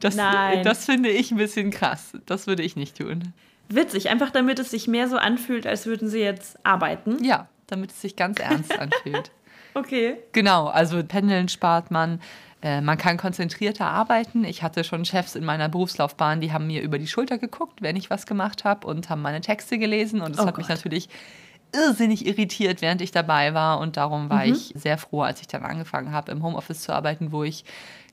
Das, 0.00 0.16
Nein. 0.16 0.64
das 0.64 0.84
finde 0.84 1.08
ich 1.10 1.30
ein 1.30 1.36
bisschen 1.36 1.70
krass. 1.70 2.12
Das 2.26 2.48
würde 2.48 2.62
ich 2.62 2.74
nicht 2.74 2.98
tun. 2.98 3.32
Witzig, 3.68 4.10
einfach 4.10 4.30
damit 4.30 4.58
es 4.58 4.70
sich 4.70 4.88
mehr 4.88 5.08
so 5.08 5.16
anfühlt, 5.16 5.66
als 5.66 5.86
würden 5.86 6.08
sie 6.08 6.18
jetzt 6.18 6.58
arbeiten. 6.66 7.22
Ja, 7.24 7.48
damit 7.68 7.92
es 7.92 8.02
sich 8.02 8.16
ganz 8.16 8.40
ernst 8.40 8.76
anfühlt. 8.78 9.30
okay. 9.74 10.16
Genau, 10.32 10.66
also 10.66 11.02
Pendeln 11.04 11.48
spart 11.48 11.92
man. 11.92 12.20
Äh, 12.62 12.80
man 12.80 12.98
kann 12.98 13.16
konzentrierter 13.16 13.86
arbeiten. 13.86 14.44
Ich 14.44 14.62
hatte 14.62 14.82
schon 14.82 15.04
Chefs 15.04 15.36
in 15.36 15.44
meiner 15.44 15.68
Berufslaufbahn, 15.68 16.40
die 16.40 16.52
haben 16.52 16.66
mir 16.66 16.82
über 16.82 16.98
die 16.98 17.06
Schulter 17.06 17.38
geguckt, 17.38 17.80
wenn 17.80 17.94
ich 17.96 18.10
was 18.10 18.26
gemacht 18.26 18.64
habe 18.64 18.86
und 18.88 19.08
haben 19.08 19.22
meine 19.22 19.40
Texte 19.40 19.78
gelesen. 19.78 20.20
Und 20.20 20.32
das 20.32 20.40
oh 20.40 20.46
hat 20.48 20.56
Gott. 20.56 20.58
mich 20.58 20.68
natürlich 20.68 21.08
irrsinnig 21.76 22.26
irritiert, 22.26 22.82
während 22.82 23.00
ich 23.00 23.12
dabei 23.12 23.54
war. 23.54 23.78
Und 23.78 23.96
darum 23.96 24.30
war 24.30 24.44
mhm. 24.44 24.52
ich 24.52 24.72
sehr 24.74 24.98
froh, 24.98 25.22
als 25.22 25.40
ich 25.40 25.46
dann 25.46 25.62
angefangen 25.62 26.12
habe, 26.12 26.32
im 26.32 26.42
Homeoffice 26.42 26.82
zu 26.82 26.92
arbeiten, 26.92 27.32
wo 27.32 27.44
ich 27.44 27.64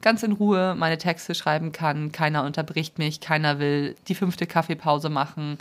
ganz 0.04 0.22
in 0.22 0.34
Ruhe 0.34 0.76
meine 0.78 0.98
Texte 0.98 1.34
schreiben 1.34 1.72
kann. 1.72 2.12
Keiner 2.12 2.44
unterbricht 2.44 3.00
mich, 3.00 3.22
keiner 3.22 3.58
will 3.58 3.96
die 4.08 4.16
fünfte 4.16 4.46
Kaffeepause 4.46 5.10
machen. 5.10 5.58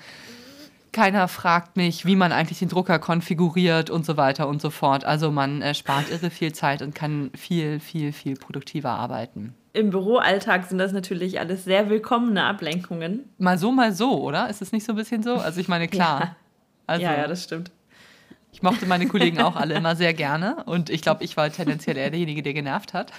Keiner 0.92 1.26
fragt 1.28 1.78
mich, 1.78 2.04
wie 2.04 2.16
man 2.16 2.32
eigentlich 2.32 2.58
den 2.58 2.68
Drucker 2.68 2.98
konfiguriert 2.98 3.88
und 3.88 4.04
so 4.04 4.18
weiter 4.18 4.46
und 4.46 4.60
so 4.60 4.68
fort. 4.68 5.06
Also 5.06 5.30
man 5.30 5.62
äh, 5.62 5.74
spart 5.74 6.10
irre 6.10 6.28
viel 6.28 6.52
Zeit 6.52 6.82
und 6.82 6.94
kann 6.94 7.30
viel, 7.34 7.80
viel, 7.80 8.12
viel 8.12 8.36
produktiver 8.36 8.90
arbeiten. 8.90 9.54
im 9.72 9.88
Büroalltag 9.88 10.66
sind 10.66 10.76
das 10.76 10.92
natürlich 10.92 11.40
alles 11.40 11.64
sehr 11.64 11.88
willkommene 11.88 12.44
Ablenkungen. 12.44 13.30
Mal 13.38 13.56
so, 13.56 13.72
mal 13.72 13.92
so, 13.92 14.20
oder? 14.20 14.50
Ist 14.50 14.60
es 14.60 14.72
nicht 14.72 14.84
so 14.84 14.92
ein 14.92 14.96
bisschen 14.96 15.22
so? 15.22 15.36
Also 15.36 15.60
ich 15.60 15.68
meine, 15.68 15.88
klar. 15.88 16.20
Ja. 16.20 16.36
Also, 16.84 17.04
ja, 17.04 17.16
ja, 17.16 17.26
das 17.28 17.44
stimmt. 17.44 17.70
Ich 18.52 18.62
mochte 18.62 18.86
meine 18.86 19.08
Kollegen 19.08 19.40
auch 19.40 19.56
alle 19.56 19.74
immer 19.74 19.96
sehr 19.96 20.12
gerne 20.12 20.62
und 20.66 20.90
ich 20.90 21.00
glaube, 21.00 21.24
ich 21.24 21.36
war 21.36 21.50
tendenziell 21.50 21.96
eher 21.96 22.10
derjenige, 22.10 22.42
der 22.42 22.52
genervt 22.52 22.94
hat. 22.94 23.12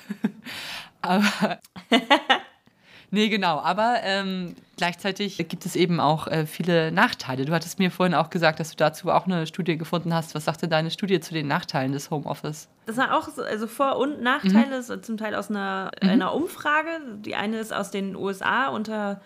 Aber 1.02 1.60
nee, 3.12 3.28
genau. 3.30 3.60
Aber 3.60 3.98
ähm, 4.04 4.56
gleichzeitig 4.78 5.38
gibt 5.50 5.66
es 5.66 5.76
eben 5.76 6.00
auch 6.00 6.28
äh, 6.28 6.46
viele 6.46 6.92
Nachteile. 6.92 7.46
Du 7.46 7.54
hattest 7.54 7.80
mir 7.80 7.92
vorhin 7.92 8.14
auch 8.14 8.30
gesagt, 8.30 8.60
dass 8.60 8.70
du 8.70 8.78
dazu 8.78 9.10
auch 9.10 9.26
eine 9.26 9.48
Studie 9.48 9.78
gefunden 9.78 10.14
hast. 10.14 10.36
Was 10.36 10.46
sagte 10.46 10.68
deine 10.68 10.92
Studie 10.92 11.20
zu 11.20 11.34
den 11.34 11.48
Nachteilen 11.48 11.92
des 11.92 12.12
Homeoffice? 12.12 12.70
Das 12.86 12.96
waren 12.96 13.10
auch 13.10 13.28
so, 13.28 13.42
also 13.42 13.68
Vor- 13.68 13.98
und 13.98 14.22
Nachteile, 14.22 14.82
mhm. 14.88 15.04
zum 15.04 15.18
Teil 15.18 15.36
aus 15.36 15.50
einer, 15.50 15.92
mhm. 16.02 16.10
einer 16.10 16.34
Umfrage. 16.34 16.90
Die 17.18 17.36
eine 17.36 17.58
ist 17.58 17.74
aus 17.74 17.92
den 17.92 18.16
USA 18.16 18.68
unter 18.68 19.20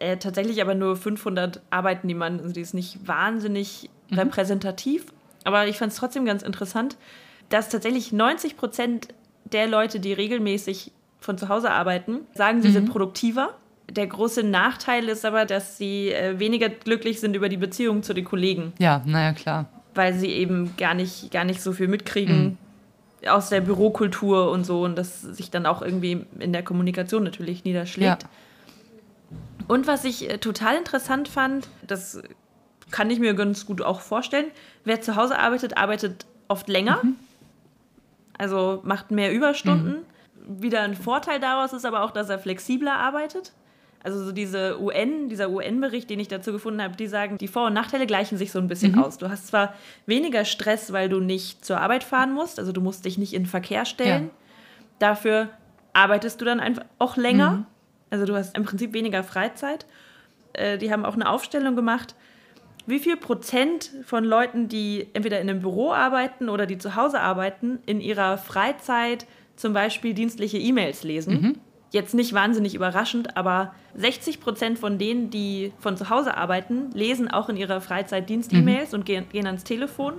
äh, 0.00 0.16
tatsächlich 0.18 0.60
aber 0.60 0.74
nur 0.74 0.96
500 0.96 1.62
Arbeitnehmern. 1.70 2.40
Also 2.40 2.52
die 2.52 2.60
ist 2.60 2.74
nicht 2.74 3.06
wahnsinnig 3.06 3.88
mhm. 4.10 4.18
repräsentativ. 4.18 5.06
Aber 5.46 5.68
ich 5.68 5.78
fand 5.78 5.92
es 5.92 5.98
trotzdem 5.98 6.24
ganz 6.24 6.42
interessant, 6.42 6.96
dass 7.50 7.68
tatsächlich 7.68 8.12
90 8.12 8.56
Prozent 8.56 9.08
der 9.44 9.68
Leute, 9.68 10.00
die 10.00 10.12
regelmäßig 10.12 10.90
von 11.20 11.38
zu 11.38 11.48
Hause 11.48 11.70
arbeiten, 11.70 12.22
sagen, 12.34 12.62
sie 12.62 12.68
mhm. 12.68 12.72
sind 12.72 12.90
produktiver. 12.90 13.54
Der 13.88 14.08
große 14.08 14.42
Nachteil 14.42 15.08
ist 15.08 15.24
aber, 15.24 15.44
dass 15.44 15.78
sie 15.78 16.10
äh, 16.10 16.40
weniger 16.40 16.68
glücklich 16.68 17.20
sind 17.20 17.36
über 17.36 17.48
die 17.48 17.58
Beziehung 17.58 18.02
zu 18.02 18.12
den 18.12 18.24
Kollegen. 18.24 18.72
Ja, 18.80 19.02
naja, 19.06 19.32
klar. 19.34 19.66
Weil 19.94 20.14
sie 20.14 20.30
eben 20.30 20.76
gar 20.76 20.94
nicht, 20.94 21.30
gar 21.30 21.44
nicht 21.44 21.62
so 21.62 21.72
viel 21.72 21.86
mitkriegen 21.86 22.58
mhm. 23.22 23.28
aus 23.28 23.48
der 23.48 23.60
Bürokultur 23.60 24.50
und 24.50 24.66
so 24.66 24.82
und 24.82 24.98
das 24.98 25.22
sich 25.22 25.52
dann 25.52 25.64
auch 25.64 25.80
irgendwie 25.80 26.26
in 26.40 26.52
der 26.52 26.64
Kommunikation 26.64 27.22
natürlich 27.22 27.62
niederschlägt. 27.62 28.24
Ja. 28.24 28.28
Und 29.68 29.86
was 29.86 30.04
ich 30.04 30.28
äh, 30.28 30.38
total 30.38 30.76
interessant 30.76 31.28
fand, 31.28 31.68
das 31.86 32.20
kann 32.90 33.10
ich 33.10 33.18
mir 33.18 33.34
ganz 33.34 33.66
gut 33.66 33.82
auch 33.82 34.00
vorstellen, 34.00 34.46
wer 34.84 35.00
zu 35.00 35.16
Hause 35.16 35.38
arbeitet, 35.38 35.76
arbeitet 35.76 36.26
oft 36.48 36.68
länger. 36.68 37.00
Mhm. 37.02 37.16
Also 38.38 38.80
macht 38.84 39.10
mehr 39.10 39.32
Überstunden. 39.32 39.88
Mhm 39.88 40.06
wieder 40.46 40.82
ein 40.82 40.94
Vorteil 40.94 41.40
daraus 41.40 41.72
ist 41.72 41.84
aber 41.84 42.02
auch, 42.02 42.10
dass 42.10 42.30
er 42.30 42.38
flexibler 42.38 42.96
arbeitet. 42.96 43.52
Also 44.02 44.24
so 44.24 44.30
diese 44.30 44.80
UN, 44.80 45.28
dieser 45.28 45.50
UN-Bericht, 45.50 46.08
den 46.08 46.20
ich 46.20 46.28
dazu 46.28 46.52
gefunden 46.52 46.80
habe, 46.80 46.94
die 46.96 47.08
sagen, 47.08 47.38
die 47.38 47.48
Vor- 47.48 47.66
und 47.66 47.72
Nachteile 47.72 48.06
gleichen 48.06 48.38
sich 48.38 48.52
so 48.52 48.60
ein 48.60 48.68
bisschen 48.68 48.92
mhm. 48.92 49.02
aus. 49.02 49.18
Du 49.18 49.28
hast 49.28 49.48
zwar 49.48 49.74
weniger 50.06 50.44
Stress, 50.44 50.92
weil 50.92 51.08
du 51.08 51.18
nicht 51.18 51.64
zur 51.64 51.80
Arbeit 51.80 52.04
fahren 52.04 52.32
musst, 52.32 52.60
also 52.60 52.70
du 52.70 52.80
musst 52.80 53.04
dich 53.04 53.18
nicht 53.18 53.34
in 53.34 53.46
Verkehr 53.46 53.84
stellen. 53.84 54.24
Ja. 54.24 54.30
Dafür 55.00 55.48
arbeitest 55.92 56.40
du 56.40 56.44
dann 56.44 56.60
einfach 56.60 56.84
auch 56.98 57.16
länger. 57.16 57.50
Mhm. 57.50 57.66
Also 58.10 58.26
du 58.26 58.36
hast 58.36 58.56
im 58.56 58.64
Prinzip 58.64 58.92
weniger 58.92 59.24
Freizeit. 59.24 59.86
Äh, 60.52 60.78
die 60.78 60.92
haben 60.92 61.04
auch 61.04 61.14
eine 61.14 61.28
Aufstellung 61.28 61.74
gemacht, 61.74 62.14
wie 62.86 62.98
viel 62.98 63.16
Prozent 63.16 63.90
von 64.04 64.24
Leuten, 64.24 64.68
die 64.68 65.08
entweder 65.12 65.40
in 65.40 65.50
einem 65.50 65.60
Büro 65.60 65.92
arbeiten 65.92 66.48
oder 66.48 66.66
die 66.66 66.78
zu 66.78 66.94
Hause 66.94 67.20
arbeiten, 67.20 67.78
in 67.86 68.00
ihrer 68.00 68.38
Freizeit 68.38 69.26
zum 69.56 69.72
Beispiel 69.72 70.14
dienstliche 70.14 70.58
E-Mails 70.58 71.02
lesen. 71.02 71.40
Mhm. 71.40 71.54
Jetzt 71.90 72.14
nicht 72.14 72.32
wahnsinnig 72.32 72.74
überraschend, 72.74 73.36
aber 73.36 73.74
60 73.94 74.40
Prozent 74.40 74.78
von 74.78 74.98
denen, 74.98 75.30
die 75.30 75.72
von 75.78 75.96
zu 75.96 76.10
Hause 76.10 76.36
arbeiten, 76.36 76.90
lesen 76.92 77.30
auch 77.30 77.48
in 77.48 77.56
ihrer 77.56 77.80
Freizeit 77.80 78.28
Dienst-E-Mails 78.28 78.92
mhm. 78.92 78.98
und 78.98 79.06
gehen, 79.06 79.26
gehen, 79.30 79.46
ans 79.46 79.64
Telefon. 79.64 80.14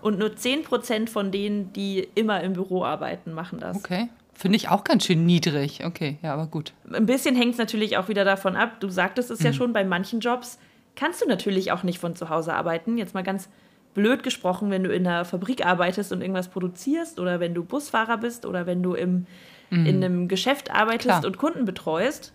Und 0.00 0.18
nur 0.18 0.34
10 0.34 0.64
Prozent 0.64 1.10
von 1.10 1.30
denen, 1.30 1.72
die 1.72 2.08
immer 2.16 2.42
im 2.42 2.54
Büro 2.54 2.84
arbeiten, 2.84 3.32
machen 3.32 3.60
das. 3.60 3.76
Okay. 3.76 4.08
Finde 4.34 4.56
ich 4.56 4.68
auch 4.68 4.82
ganz 4.82 5.06
schön 5.06 5.24
niedrig. 5.24 5.84
Okay, 5.84 6.18
ja, 6.22 6.32
aber 6.32 6.46
gut. 6.46 6.72
Ein 6.92 7.06
bisschen 7.06 7.36
hängt 7.36 7.52
es 7.52 7.58
natürlich 7.58 7.96
auch 7.96 8.08
wieder 8.08 8.24
davon 8.24 8.56
ab. 8.56 8.80
Du 8.80 8.88
sagtest 8.88 9.30
es 9.30 9.40
mhm. 9.40 9.46
ja 9.46 9.52
schon, 9.52 9.72
bei 9.72 9.84
manchen 9.84 10.20
Jobs 10.20 10.58
kannst 10.96 11.22
du 11.22 11.28
natürlich 11.28 11.72
auch 11.72 11.82
nicht 11.82 11.98
von 11.98 12.16
zu 12.16 12.28
Hause 12.28 12.54
arbeiten. 12.54 12.98
Jetzt 12.98 13.14
mal 13.14 13.22
ganz 13.22 13.48
blöd 13.94 14.22
gesprochen, 14.22 14.70
wenn 14.70 14.84
du 14.84 14.92
in 14.92 15.06
einer 15.06 15.24
Fabrik 15.24 15.64
arbeitest 15.64 16.12
und 16.12 16.20
irgendwas 16.20 16.48
produzierst 16.48 17.20
oder 17.20 17.40
wenn 17.40 17.54
du 17.54 17.64
Busfahrer 17.64 18.18
bist 18.18 18.46
oder 18.46 18.66
wenn 18.66 18.82
du 18.82 18.94
im, 18.94 19.26
mhm. 19.70 19.86
in 19.86 20.04
einem 20.04 20.28
Geschäft 20.28 20.70
arbeitest 20.70 21.20
Klar. 21.20 21.24
und 21.24 21.38
Kunden 21.38 21.64
betreust, 21.64 22.32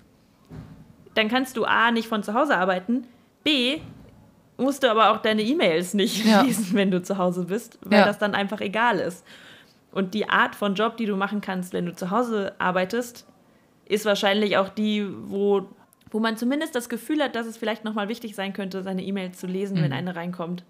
dann 1.16 1.30
kannst 1.30 1.58
du 1.58 1.66
A 1.66 1.92
nicht 1.92 2.08
von 2.08 2.22
zu 2.22 2.34
Hause 2.34 2.56
arbeiten, 2.58 3.08
B 3.44 3.80
musst 4.58 4.84
du 4.84 4.90
aber 4.90 5.12
auch 5.12 5.18
deine 5.18 5.42
E-Mails 5.42 5.94
nicht 5.94 6.26
ja. 6.26 6.42
lesen, 6.42 6.70
wenn 6.74 6.92
du 6.92 7.02
zu 7.02 7.18
Hause 7.18 7.46
bist, 7.46 7.80
weil 7.84 8.00
ja. 8.00 8.06
das 8.06 8.20
dann 8.20 8.36
einfach 8.36 8.62
egal 8.62 9.00
ist. 9.00 9.26
Und 9.92 10.14
die 10.14 10.30
Art 10.30 10.56
von 10.56 10.76
Job, 10.76 10.98
die 10.98 11.06
du 11.06 11.16
machen 11.16 11.42
kannst, 11.42 11.74
wenn 11.74 11.86
du 11.86 11.96
zu 11.96 12.12
Hause 12.12 12.54
arbeitest, 12.60 13.26
ist 13.86 14.06
wahrscheinlich 14.06 14.58
auch 14.58 14.70
die, 14.70 15.08
wo, 15.28 15.68
wo 16.12 16.20
man 16.20 16.38
zumindest 16.38 16.76
das 16.76 16.90
Gefühl 16.90 17.22
hat, 17.22 17.36
dass 17.36 17.48
es 17.48 17.58
vielleicht 17.58 17.84
nochmal 17.84 18.08
wichtig 18.08 18.36
sein 18.36 18.54
könnte, 18.54 18.84
seine 18.84 19.04
E-Mails 19.04 19.40
zu 19.40 19.48
lesen, 19.48 19.78
mhm. 19.78 19.84
wenn 19.84 19.94
eine 19.94 20.16
reinkommt. 20.16 20.64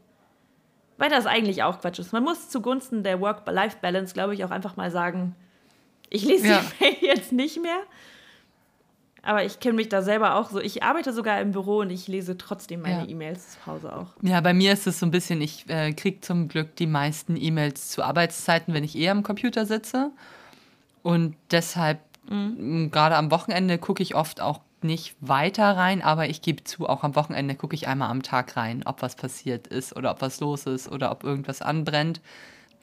Weil 0.98 1.10
das 1.10 1.26
eigentlich 1.26 1.64
auch 1.64 1.80
Quatsch 1.80 2.00
ist. 2.00 2.12
Man 2.12 2.24
muss 2.24 2.50
zugunsten 2.50 3.04
der 3.04 3.22
Work-Life-Balance, 3.22 4.14
glaube 4.14 4.34
ich, 4.34 4.44
auch 4.44 4.52
einfach 4.52 4.78
mal 4.78 4.90
sagen, 4.90 5.36
ich 6.10 6.26
lese 6.26 6.48
ja. 6.48 6.62
die 6.62 6.84
Mail 6.84 6.96
jetzt 7.02 7.32
nicht 7.32 7.62
mehr. 7.62 7.80
Aber 9.22 9.44
ich 9.44 9.60
kenne 9.60 9.76
mich 9.76 9.90
da 9.90 10.02
selber 10.02 10.36
auch 10.36 10.50
so. 10.50 10.62
Ich 10.62 10.84
arbeite 10.84 11.12
sogar 11.12 11.42
im 11.42 11.52
Büro 11.52 11.80
und 11.80 11.90
ich 11.90 12.08
lese 12.08 12.38
trotzdem 12.38 12.82
meine 12.82 13.04
ja. 13.04 13.10
E-Mails 13.10 13.52
zu 13.52 13.66
Hause 13.66 13.94
auch. 13.94 14.14
Ja, 14.22 14.40
bei 14.40 14.54
mir 14.54 14.72
ist 14.72 14.88
es 14.88 15.00
so 15.00 15.06
ein 15.06 15.12
bisschen, 15.12 15.42
ich 15.42 15.66
äh, 15.68 15.92
kriege 15.92 16.22
zum 16.22 16.48
Glück 16.48 16.76
die 16.78 16.88
meisten 16.88 17.36
E-Mails 17.36 17.90
zu 17.90 18.04
Arbeitszeiten, 18.04 18.74
wenn 18.74 18.86
ich 18.86 18.98
eher 18.98 19.12
am 19.12 19.24
Computer 19.24 19.66
sitze. 19.66 20.12
Und 21.04 21.36
deshalb, 21.52 22.00
mhm. 22.30 22.90
gerade 22.90 23.18
am 23.18 23.30
Wochenende, 23.30 23.78
gucke 23.78 24.02
ich 24.02 24.16
oft 24.16 24.40
auch 24.40 24.62
nicht 24.84 25.16
weiter 25.22 25.76
rein, 25.76 26.02
aber 26.02 26.30
ich 26.30 26.42
gebe 26.42 26.64
zu, 26.64 26.88
auch 26.88 27.04
am 27.04 27.16
Wochenende 27.16 27.56
gucke 27.56 27.76
ich 27.76 27.88
einmal 27.88 28.10
am 28.10 28.24
Tag 28.24 28.56
rein, 28.58 28.84
ob 28.86 29.02
was 29.02 29.16
passiert 29.16 29.68
ist 29.68 29.96
oder 29.96 30.12
ob 30.12 30.22
was 30.22 30.40
los 30.40 30.66
ist 30.66 30.92
oder 30.92 31.12
ob 31.12 31.24
irgendwas 31.24 31.62
anbrennt. 31.62 32.22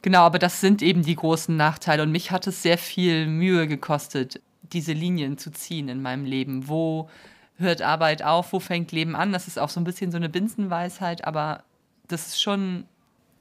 Genau, 0.02 0.20
aber 0.20 0.38
das 0.38 0.60
sind 0.60 0.82
eben 0.82 1.02
die 1.02 1.14
großen 1.14 1.56
Nachteile 1.56 2.02
und 2.02 2.12
mich 2.12 2.30
hat 2.30 2.46
es 2.46 2.62
sehr 2.62 2.78
viel 2.78 3.26
Mühe 3.26 3.66
gekostet, 3.66 4.40
diese 4.62 4.92
Linien 4.92 5.38
zu 5.38 5.50
ziehen 5.50 5.88
in 5.88 6.02
meinem 6.02 6.24
Leben. 6.24 6.68
Wo 6.68 7.08
hört 7.56 7.80
Arbeit 7.80 8.22
auf, 8.22 8.52
wo 8.52 8.60
fängt 8.60 8.92
Leben 8.92 9.14
an? 9.14 9.32
Das 9.32 9.46
ist 9.46 9.58
auch 9.58 9.70
so 9.70 9.80
ein 9.80 9.84
bisschen 9.84 10.10
so 10.10 10.16
eine 10.16 10.28
Binsenweisheit, 10.28 11.24
aber 11.24 11.62
das 12.08 12.26
ist 12.28 12.42
schon 12.42 12.84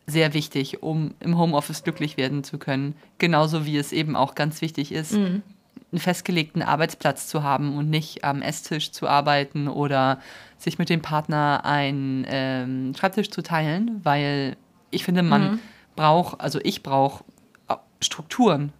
sehr 0.05 0.33
wichtig, 0.33 0.83
um 0.83 1.15
im 1.19 1.37
Homeoffice 1.37 1.83
glücklich 1.83 2.17
werden 2.17 2.43
zu 2.43 2.57
können. 2.57 2.95
Genauso 3.17 3.65
wie 3.65 3.77
es 3.77 3.91
eben 3.91 4.15
auch 4.15 4.35
ganz 4.35 4.61
wichtig 4.61 4.91
ist, 4.91 5.13
mhm 5.13 5.41
einen 5.93 5.99
festgelegten 5.99 6.61
Arbeitsplatz 6.61 7.27
zu 7.27 7.43
haben 7.43 7.77
und 7.77 7.89
nicht 7.89 8.23
am 8.23 8.41
Esstisch 8.41 8.91
zu 8.91 9.07
arbeiten 9.07 9.67
oder 9.67 10.19
sich 10.57 10.79
mit 10.79 10.89
dem 10.89 11.01
Partner 11.01 11.61
einen 11.63 12.25
ähm, 12.27 12.93
Schreibtisch 12.97 13.29
zu 13.29 13.43
teilen, 13.43 14.01
weil 14.03 14.57
ich 14.89 15.03
finde, 15.03 15.21
man 15.21 15.51
mhm. 15.51 15.59
braucht, 15.95 16.41
also 16.41 16.59
ich 16.63 16.83
brauche 16.83 17.23
Strukturen, 18.01 18.73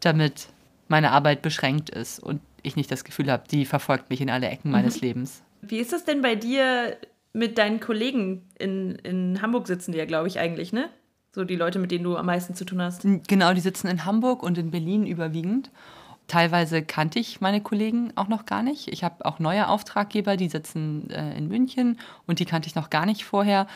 damit 0.00 0.48
meine 0.88 1.12
Arbeit 1.12 1.40
beschränkt 1.42 1.88
ist 1.90 2.18
und 2.18 2.40
ich 2.62 2.76
nicht 2.76 2.90
das 2.90 3.04
Gefühl 3.04 3.30
habe, 3.30 3.44
die 3.50 3.64
verfolgt 3.64 4.10
mich 4.10 4.20
in 4.20 4.28
alle 4.28 4.48
Ecken 4.48 4.68
mhm. 4.68 4.72
meines 4.72 5.00
Lebens. 5.00 5.42
Wie 5.62 5.78
ist 5.78 5.92
es 5.92 6.04
denn 6.04 6.20
bei 6.20 6.34
dir 6.34 6.96
mit 7.32 7.58
deinen 7.58 7.80
Kollegen 7.80 8.42
in, 8.58 8.96
in 8.96 9.40
Hamburg 9.42 9.66
sitzen 9.66 9.92
die 9.92 9.98
ja, 9.98 10.04
glaube 10.04 10.26
ich, 10.28 10.38
eigentlich, 10.38 10.72
ne? 10.72 10.88
So 11.32 11.44
die 11.44 11.56
Leute, 11.56 11.78
mit 11.78 11.90
denen 11.90 12.02
du 12.02 12.16
am 12.16 12.26
meisten 12.26 12.54
zu 12.54 12.64
tun 12.64 12.80
hast. 12.80 13.06
Genau, 13.28 13.52
die 13.52 13.60
sitzen 13.60 13.88
in 13.88 14.06
Hamburg 14.06 14.42
und 14.42 14.56
in 14.56 14.70
Berlin 14.70 15.06
überwiegend. 15.06 15.70
Teilweise 16.28 16.82
kannte 16.82 17.20
ich 17.20 17.40
meine 17.40 17.60
Kollegen 17.60 18.12
auch 18.16 18.26
noch 18.26 18.46
gar 18.46 18.62
nicht. 18.62 18.88
Ich 18.88 19.04
habe 19.04 19.24
auch 19.24 19.38
neue 19.38 19.68
Auftraggeber, 19.68 20.36
die 20.36 20.48
sitzen 20.48 21.08
äh, 21.10 21.36
in 21.36 21.46
München 21.46 21.98
und 22.26 22.40
die 22.40 22.44
kannte 22.44 22.68
ich 22.68 22.74
noch 22.74 22.90
gar 22.90 23.06
nicht 23.06 23.24
vorher. 23.24 23.66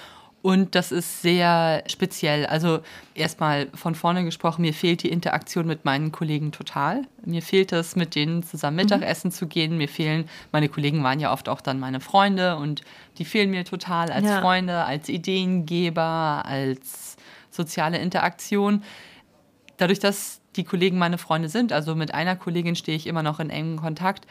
Und 0.43 0.75
das 0.75 0.91
ist 0.91 1.21
sehr 1.21 1.85
speziell. 1.87 2.47
Also 2.47 2.81
erstmal 3.15 3.69
von 3.75 3.95
vorne 3.95 4.25
gesprochen, 4.25 4.63
mir 4.63 4.73
fehlt 4.73 5.03
die 5.03 5.11
Interaktion 5.11 5.67
mit 5.67 5.85
meinen 5.85 6.13
Kollegen 6.13 6.51
total. 6.51 7.03
Mir 7.25 7.43
fehlt 7.43 7.73
es, 7.73 7.95
mit 7.95 8.15
denen 8.15 8.43
zusammen 8.43 8.77
mhm. 8.77 8.83
Mittagessen 8.85 9.29
mhm. 9.29 9.33
zu 9.33 9.47
gehen. 9.47 9.77
Mir 9.77 9.89
fehlen, 9.89 10.29
meine 10.51 10.71
Kollegen 10.71 11.05
waren 11.05 11.21
ja 11.21 11.33
oft 11.33 11.49
auch 11.49 11.61
dann 11.61 11.79
meine 11.79 12.01
Freunde 12.01 12.57
und 12.57 12.83
die 13.19 13.27
fehlen 13.27 13.51
mir 13.51 13.65
total 13.65 14.11
als 14.11 14.27
ja. 14.27 14.41
Freunde, 14.41 14.85
als 14.85 15.11
Ideengeber, 15.11 16.43
als 16.47 17.17
soziale 17.51 17.99
Interaktion. 17.99 18.83
Dadurch, 19.77 19.99
dass 19.99 20.40
die 20.57 20.65
Kollegen 20.65 20.99
meine 20.99 21.19
Freunde 21.19 21.49
sind. 21.49 21.73
Also 21.73 21.95
mit 21.95 22.15
einer 22.15 22.37
Kollegin 22.37 22.77
stehe 22.77 22.97
ich 22.97 23.07
immer 23.07 23.23
noch 23.23 23.41
in 23.41 23.51
engem 23.51 23.79
Kontakt. 23.79 24.27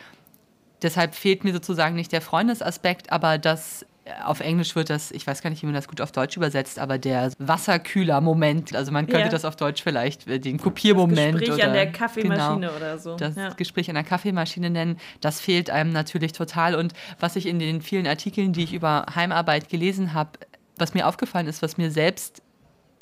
Deshalb 0.81 1.15
fehlt 1.15 1.43
mir 1.43 1.53
sozusagen 1.53 1.95
nicht 1.95 2.11
der 2.11 2.21
Freundesaspekt, 2.21 3.11
aber 3.11 3.38
das 3.38 3.85
auf 4.23 4.39
Englisch 4.39 4.75
wird 4.75 4.89
das, 4.89 5.11
ich 5.11 5.25
weiß 5.25 5.41
gar 5.41 5.49
nicht, 5.49 5.61
wie 5.61 5.65
man 5.65 5.75
das 5.75 5.88
gut 5.88 6.01
auf 6.01 6.11
Deutsch 6.11 6.38
übersetzt, 6.38 6.79
aber 6.79 6.97
der 6.97 7.31
Wasserkühler-Moment. 7.38 8.75
Also 8.75 8.91
man 8.91 9.07
könnte 9.07 9.25
ja. 9.25 9.29
das 9.29 9.45
auf 9.45 9.55
Deutsch 9.55 9.83
vielleicht 9.83 10.27
äh, 10.27 10.39
den 10.39 10.57
Kopiermoment. 10.57 11.35
Das 11.35 11.39
Gespräch 11.41 11.55
oder, 11.55 11.67
an 11.67 11.73
der 11.73 11.91
Kaffeemaschine 11.91 12.67
genau, 12.67 12.75
oder 12.75 12.97
so. 12.97 13.15
Das 13.15 13.35
ja. 13.35 13.49
Gespräch 13.49 13.89
an 13.89 13.95
der 13.95 14.03
Kaffeemaschine 14.03 14.69
nennen, 14.69 14.97
das 15.21 15.39
fehlt 15.39 15.69
einem 15.69 15.91
natürlich 15.91 16.31
total. 16.31 16.75
Und 16.75 16.93
was 17.19 17.35
ich 17.35 17.45
in 17.45 17.59
den 17.59 17.81
vielen 17.81 18.07
Artikeln, 18.07 18.53
die 18.53 18.63
ich 18.63 18.73
über 18.73 19.05
Heimarbeit 19.13 19.69
gelesen 19.69 20.13
habe, 20.13 20.31
was 20.77 20.93
mir 20.93 21.07
aufgefallen 21.07 21.47
ist, 21.47 21.61
was 21.61 21.77
mir 21.77 21.91
selbst 21.91 22.41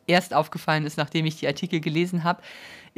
erst 0.07 0.33
aufgefallen 0.33 0.85
ist, 0.85 0.97
nachdem 0.97 1.25
ich 1.25 1.37
die 1.37 1.47
Artikel 1.47 1.79
gelesen 1.79 2.23
habe, 2.23 2.41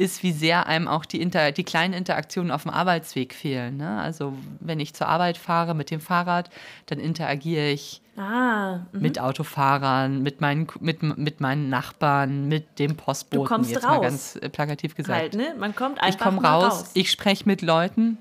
ist, 0.00 0.22
wie 0.22 0.32
sehr 0.32 0.66
einem 0.66 0.88
auch 0.88 1.04
die, 1.04 1.20
Inter 1.20 1.52
die 1.52 1.62
kleinen 1.62 1.92
Interaktionen 1.92 2.50
auf 2.50 2.62
dem 2.62 2.70
Arbeitsweg 2.70 3.34
fehlen. 3.34 3.76
Ne? 3.76 4.00
Also 4.00 4.32
wenn 4.60 4.80
ich 4.80 4.94
zur 4.94 5.08
Arbeit 5.08 5.36
fahre 5.36 5.74
mit 5.74 5.90
dem 5.90 6.00
Fahrrad, 6.00 6.48
dann 6.86 6.98
interagiere 6.98 7.68
ich 7.68 8.00
ah, 8.16 8.78
mhm. 8.92 9.00
mit 9.00 9.20
Autofahrern, 9.20 10.22
mit 10.22 10.40
meinen, 10.40 10.66
mit, 10.80 11.02
mit 11.02 11.40
meinen 11.42 11.68
Nachbarn, 11.68 12.48
mit 12.48 12.78
dem 12.78 12.96
Postboten. 12.96 13.44
Du 13.44 13.48
kommst 13.48 13.70
jetzt 13.70 13.84
raus. 13.84 13.90
mal 13.90 14.00
ganz 14.00 14.36
äh, 14.36 14.48
plakativ 14.48 14.94
gesagt. 14.94 15.20
Halt, 15.20 15.34
ne? 15.34 15.54
Man 15.58 15.74
kommt 15.74 16.00
einfach 16.00 16.18
ich 16.18 16.24
komme 16.24 16.42
raus, 16.42 16.80
raus, 16.80 16.90
ich 16.94 17.10
spreche 17.10 17.44
mit 17.46 17.60
Leuten. 17.60 18.16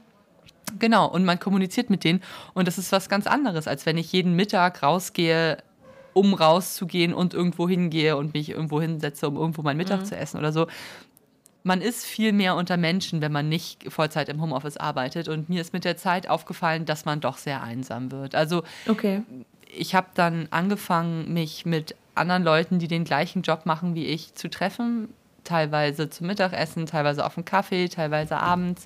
Genau, 0.78 1.08
und 1.08 1.26
man 1.26 1.40
kommuniziert 1.40 1.90
mit 1.90 2.04
denen. 2.04 2.22
Und 2.54 2.68
das 2.68 2.78
ist 2.78 2.92
was 2.92 3.10
ganz 3.10 3.26
anderes, 3.26 3.68
als 3.68 3.86
wenn 3.86 3.98
ich 3.98 4.12
jeden 4.12 4.36
Mittag 4.36 4.84
rausgehe, 4.84 5.58
um 6.14 6.34
rauszugehen 6.34 7.14
und 7.14 7.34
irgendwo 7.34 7.68
hingehe 7.68 8.18
und 8.18 8.34
mich 8.34 8.50
irgendwo 8.50 8.82
hinsetze, 8.82 9.28
um 9.28 9.38
irgendwo 9.38 9.62
mein 9.62 9.78
Mittag 9.78 10.02
mhm. 10.02 10.06
zu 10.06 10.16
essen 10.16 10.38
oder 10.38 10.52
so 10.52 10.68
man 11.64 11.82
ist 11.82 12.06
viel 12.06 12.32
mehr 12.32 12.56
unter 12.56 12.78
Menschen, 12.78 13.22
wenn 13.22 13.32
man 13.32 13.50
nicht 13.50 13.92
Vollzeit 13.92 14.30
im 14.30 14.42
Homeoffice 14.42 14.78
arbeitet. 14.78 15.28
Und 15.28 15.50
mir 15.50 15.62
ist 15.62 15.74
mit 15.74 15.86
der 15.86 15.98
Zeit 15.98 16.28
aufgefallen, 16.28 16.86
dass 16.86 17.06
man 17.06 17.20
doch 17.20 17.38
sehr 17.38 17.62
einsam 17.64 18.12
wird. 18.12 18.36
Also 18.36 18.64
okay. 18.88 19.24
ich 19.76 19.96
habe 19.96 20.08
dann 20.14 20.48
angefangen, 20.52 21.34
mich 21.34 21.66
mit 21.66 21.96
anderen 22.16 22.44
Leuten, 22.44 22.80
die 22.80 22.88
den 22.88 23.04
gleichen 23.04 23.42
Job 23.42 23.66
machen 23.66 23.96
wie 23.96 24.06
ich, 24.06 24.36
zu 24.36 24.50
treffen. 24.50 25.10
Teilweise 25.44 26.10
zum 26.10 26.28
Mittagessen, 26.28 26.86
teilweise 26.86 27.26
auf 27.26 27.36
dem 27.36 27.46
Kaffee, 27.46 27.88
teilweise 27.88 28.38
abends, 28.38 28.86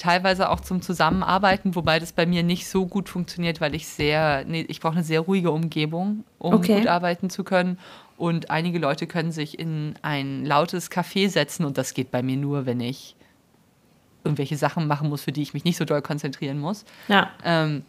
teilweise 0.00 0.48
auch 0.48 0.60
zum 0.60 0.80
Zusammenarbeiten, 0.82 1.74
wobei 1.74 1.98
das 1.98 2.12
bei 2.12 2.26
mir 2.26 2.42
nicht 2.42 2.66
so 2.68 2.86
gut 2.86 3.08
funktioniert, 3.08 3.60
weil 3.60 3.74
ich 3.74 3.86
sehr, 3.86 4.44
nee, 4.46 4.64
ich 4.68 4.80
brauche 4.80 4.94
eine 4.94 5.04
sehr 5.04 5.20
ruhige 5.20 5.50
Umgebung, 5.50 6.24
um 6.38 6.54
okay. 6.54 6.78
gut 6.78 6.86
arbeiten 6.86 7.30
zu 7.30 7.44
können. 7.44 7.78
Und 8.16 8.50
einige 8.50 8.78
Leute 8.78 9.06
können 9.06 9.30
sich 9.30 9.58
in 9.58 9.94
ein 10.02 10.44
lautes 10.44 10.90
Café 10.90 11.28
setzen 11.28 11.64
und 11.64 11.78
das 11.78 11.94
geht 11.94 12.10
bei 12.10 12.22
mir 12.22 12.36
nur, 12.36 12.66
wenn 12.66 12.80
ich 12.80 13.14
irgendwelche 14.24 14.56
Sachen 14.56 14.86
machen 14.86 15.08
muss, 15.08 15.22
für 15.22 15.32
die 15.32 15.42
ich 15.42 15.54
mich 15.54 15.64
nicht 15.64 15.76
so 15.76 15.84
doll 15.84 16.02
konzentrieren 16.02 16.58
muss. 16.58 16.84
Ja. 17.08 17.30
Ähm, 17.44 17.82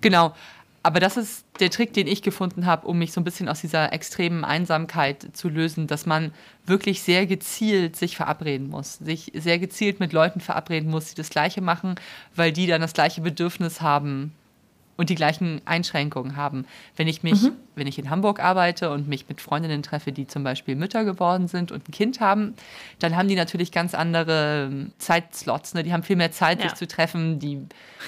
genau. 0.00 0.34
Aber 0.84 0.98
das 0.98 1.16
ist 1.16 1.44
der 1.60 1.70
Trick, 1.70 1.92
den 1.92 2.08
ich 2.08 2.22
gefunden 2.22 2.66
habe, 2.66 2.88
um 2.88 2.98
mich 2.98 3.12
so 3.12 3.20
ein 3.20 3.24
bisschen 3.24 3.48
aus 3.48 3.60
dieser 3.60 3.92
extremen 3.92 4.44
Einsamkeit 4.44 5.28
zu 5.32 5.48
lösen, 5.48 5.86
dass 5.86 6.06
man 6.06 6.32
wirklich 6.66 7.02
sehr 7.02 7.26
gezielt 7.26 7.94
sich 7.94 8.16
verabreden 8.16 8.68
muss, 8.68 8.94
sich 8.94 9.30
sehr 9.34 9.60
gezielt 9.60 10.00
mit 10.00 10.12
Leuten 10.12 10.40
verabreden 10.40 10.90
muss, 10.90 11.10
die 11.10 11.14
das 11.14 11.30
Gleiche 11.30 11.60
machen, 11.60 11.94
weil 12.34 12.50
die 12.50 12.66
dann 12.66 12.80
das 12.80 12.94
gleiche 12.94 13.20
Bedürfnis 13.20 13.80
haben 13.80 14.32
und 15.02 15.10
die 15.10 15.16
gleichen 15.16 15.60
Einschränkungen 15.64 16.36
haben. 16.36 16.64
Wenn 16.94 17.08
ich 17.08 17.24
mich, 17.24 17.42
mhm. 17.42 17.56
wenn 17.74 17.88
ich 17.88 17.98
in 17.98 18.08
Hamburg 18.08 18.38
arbeite 18.38 18.92
und 18.92 19.08
mich 19.08 19.28
mit 19.28 19.40
Freundinnen 19.40 19.82
treffe, 19.82 20.12
die 20.12 20.28
zum 20.28 20.44
Beispiel 20.44 20.76
Mütter 20.76 21.04
geworden 21.04 21.48
sind 21.48 21.72
und 21.72 21.88
ein 21.88 21.90
Kind 21.90 22.20
haben, 22.20 22.54
dann 23.00 23.16
haben 23.16 23.26
die 23.26 23.34
natürlich 23.34 23.72
ganz 23.72 23.94
andere 23.94 24.68
ähm, 24.70 24.92
Zeitslots. 24.98 25.74
Ne? 25.74 25.82
Die 25.82 25.92
haben 25.92 26.04
viel 26.04 26.14
mehr 26.14 26.30
Zeit, 26.30 26.60
ja. 26.60 26.68
sich 26.68 26.78
zu 26.78 26.86
treffen. 26.86 27.40
Die 27.40 27.66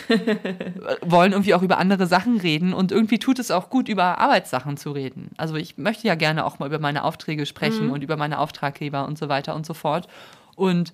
wollen 1.01 1.33
irgendwie 1.33 1.55
auch 1.55 1.63
über 1.63 1.79
andere 1.79 2.07
Sachen 2.07 2.39
reden 2.39 2.73
und 2.73 2.93
irgendwie 2.93 3.19
tut 3.19 3.41
es 3.41 3.51
auch 3.51 3.71
gut, 3.71 3.89
über 3.89 4.19
Arbeitssachen 4.19 4.77
zu 4.77 4.93
reden. 4.93 5.31
Also 5.37 5.57
ich 5.57 5.77
möchte 5.77 6.07
ja 6.07 6.15
gerne 6.15 6.45
auch 6.45 6.61
mal 6.61 6.67
über 6.67 6.79
meine 6.79 7.03
Aufträge 7.03 7.45
sprechen 7.45 7.87
mhm. 7.87 7.93
und 7.93 8.05
über 8.05 8.17
meine 8.17 8.39
Auftraggeber 8.39 9.05
und 9.09 9.19
so 9.19 9.29
weiter 9.29 9.57
und 9.57 9.67
so 9.67 9.75
fort. 9.75 10.07
Und 10.55 10.93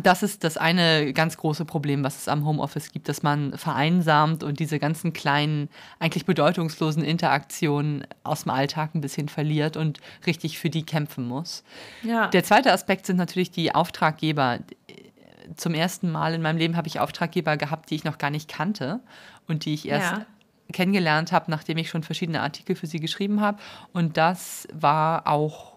das 0.00 0.22
ist 0.22 0.42
das 0.44 0.56
eine 0.56 1.12
ganz 1.12 1.36
große 1.36 1.64
Problem, 1.64 2.02
was 2.02 2.16
es 2.16 2.28
am 2.28 2.46
Homeoffice 2.46 2.92
gibt, 2.92 3.08
dass 3.08 3.22
man 3.22 3.56
vereinsamt 3.58 4.42
und 4.42 4.58
diese 4.58 4.78
ganzen 4.78 5.12
kleinen, 5.12 5.68
eigentlich 5.98 6.24
bedeutungslosen 6.24 7.04
Interaktionen 7.04 8.06
aus 8.24 8.42
dem 8.42 8.50
Alltag 8.50 8.94
ein 8.94 9.02
bisschen 9.02 9.28
verliert 9.28 9.76
und 9.76 10.00
richtig 10.26 10.58
für 10.58 10.70
die 10.70 10.84
kämpfen 10.84 11.26
muss. 11.26 11.62
Ja. 12.02 12.28
Der 12.28 12.42
zweite 12.42 12.72
Aspekt 12.72 13.06
sind 13.06 13.16
natürlich 13.16 13.50
die 13.50 13.74
Auftraggeber. 13.74 14.60
Zum 15.56 15.74
ersten 15.74 16.10
Mal 16.10 16.34
in 16.34 16.42
meinem 16.42 16.56
Leben 16.56 16.76
habe 16.76 16.88
ich 16.88 16.98
Auftraggeber 16.98 17.58
gehabt, 17.58 17.90
die 17.90 17.96
ich 17.96 18.04
noch 18.04 18.16
gar 18.16 18.30
nicht 18.30 18.48
kannte 18.48 19.00
und 19.46 19.66
die 19.66 19.74
ich 19.74 19.86
erst 19.86 20.12
ja. 20.12 20.26
kennengelernt 20.72 21.32
habe, 21.32 21.50
nachdem 21.50 21.76
ich 21.76 21.90
schon 21.90 22.02
verschiedene 22.02 22.40
Artikel 22.40 22.76
für 22.76 22.86
sie 22.86 23.00
geschrieben 23.00 23.42
habe. 23.42 23.58
Und 23.92 24.16
das 24.16 24.66
war 24.72 25.26
auch 25.26 25.71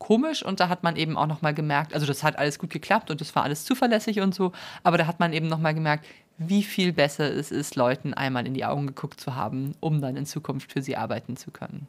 komisch 0.00 0.44
und 0.44 0.58
da 0.58 0.68
hat 0.68 0.82
man 0.82 0.96
eben 0.96 1.16
auch 1.16 1.28
noch 1.28 1.42
mal 1.42 1.54
gemerkt, 1.54 1.94
also 1.94 2.06
das 2.06 2.24
hat 2.24 2.36
alles 2.36 2.58
gut 2.58 2.70
geklappt 2.70 3.12
und 3.12 3.20
das 3.20 3.36
war 3.36 3.44
alles 3.44 3.64
zuverlässig 3.64 4.20
und 4.20 4.34
so, 4.34 4.50
aber 4.82 4.98
da 4.98 5.06
hat 5.06 5.20
man 5.20 5.32
eben 5.32 5.46
noch 5.46 5.60
mal 5.60 5.74
gemerkt, 5.74 6.04
wie 6.38 6.64
viel 6.64 6.92
besser 6.92 7.32
es 7.32 7.52
ist, 7.52 7.76
Leuten 7.76 8.14
einmal 8.14 8.46
in 8.46 8.54
die 8.54 8.64
Augen 8.64 8.88
geguckt 8.88 9.20
zu 9.20 9.36
haben, 9.36 9.76
um 9.78 10.00
dann 10.00 10.16
in 10.16 10.26
Zukunft 10.26 10.72
für 10.72 10.82
sie 10.82 10.96
arbeiten 10.96 11.36
zu 11.36 11.50
können. 11.52 11.86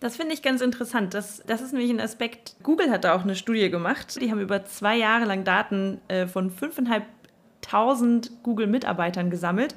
Das 0.00 0.16
finde 0.16 0.34
ich 0.34 0.42
ganz 0.42 0.60
interessant. 0.60 1.12
Das, 1.14 1.42
das 1.46 1.60
ist 1.60 1.72
nämlich 1.72 1.90
ein 1.90 2.00
Aspekt. 2.00 2.56
Google 2.62 2.90
hat 2.90 3.04
da 3.04 3.14
auch 3.14 3.22
eine 3.22 3.34
Studie 3.34 3.70
gemacht. 3.70 4.20
Die 4.20 4.30
haben 4.30 4.40
über 4.40 4.64
zwei 4.64 4.96
Jahre 4.96 5.24
lang 5.24 5.44
Daten 5.44 6.00
äh, 6.08 6.26
von 6.26 6.50
5.500 6.52 8.30
Google-Mitarbeitern 8.42 9.30
gesammelt. 9.30 9.74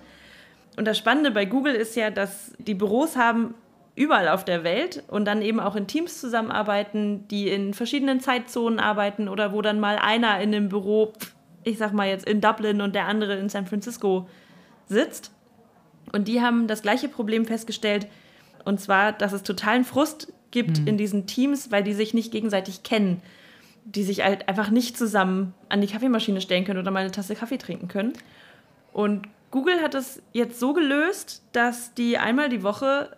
Und 0.75 0.85
das 0.85 0.97
Spannende 0.97 1.31
bei 1.31 1.45
Google 1.45 1.73
ist 1.73 1.95
ja, 1.95 2.11
dass 2.11 2.51
die 2.59 2.75
Büros 2.75 3.15
haben 3.15 3.55
überall 3.97 4.29
auf 4.29 4.45
der 4.45 4.63
Welt 4.63 5.03
und 5.07 5.25
dann 5.25 5.41
eben 5.41 5.59
auch 5.59 5.75
in 5.75 5.87
Teams 5.87 6.21
zusammenarbeiten, 6.21 7.27
die 7.29 7.49
in 7.49 7.73
verschiedenen 7.73 8.19
Zeitzonen 8.19 8.79
arbeiten 8.79 9.27
oder 9.27 9.51
wo 9.53 9.61
dann 9.63 9.79
mal 9.79 9.97
einer 9.97 10.39
in 10.39 10.51
dem 10.51 10.69
Büro, 10.69 11.13
ich 11.63 11.79
sag 11.79 11.93
mal 11.93 12.07
jetzt 12.07 12.27
in 12.27 12.39
Dublin 12.39 12.81
und 12.81 12.93
der 12.93 13.07
andere 13.07 13.37
in 13.37 13.49
San 13.49 13.65
Francisco 13.65 14.29
sitzt. 14.87 15.31
Und 16.13 16.27
die 16.27 16.41
haben 16.41 16.67
das 16.67 16.83
gleiche 16.83 17.09
Problem 17.09 17.45
festgestellt, 17.45 18.07
und 18.63 18.79
zwar, 18.79 19.13
dass 19.13 19.33
es 19.33 19.43
totalen 19.43 19.83
Frust 19.83 20.31
gibt 20.51 20.81
mhm. 20.81 20.87
in 20.87 20.97
diesen 20.97 21.25
Teams, 21.25 21.71
weil 21.71 21.83
die 21.83 21.93
sich 21.93 22.13
nicht 22.13 22.31
gegenseitig 22.31 22.83
kennen. 22.83 23.21
Die 23.85 24.03
sich 24.03 24.23
halt 24.23 24.47
einfach 24.47 24.69
nicht 24.69 24.97
zusammen 24.97 25.53
an 25.69 25.81
die 25.81 25.87
Kaffeemaschine 25.87 26.41
stellen 26.41 26.65
können 26.65 26.79
oder 26.79 26.91
mal 26.91 26.99
eine 26.99 27.11
Tasse 27.11 27.35
Kaffee 27.35 27.57
trinken 27.57 27.87
können. 27.87 28.13
Und 28.93 29.27
Google 29.51 29.81
hat 29.81 29.95
es 29.95 30.21
jetzt 30.33 30.59
so 30.59 30.73
gelöst, 30.73 31.41
dass 31.53 31.93
die 31.93 32.17
einmal 32.17 32.49
die 32.49 32.63
Woche 32.63 33.16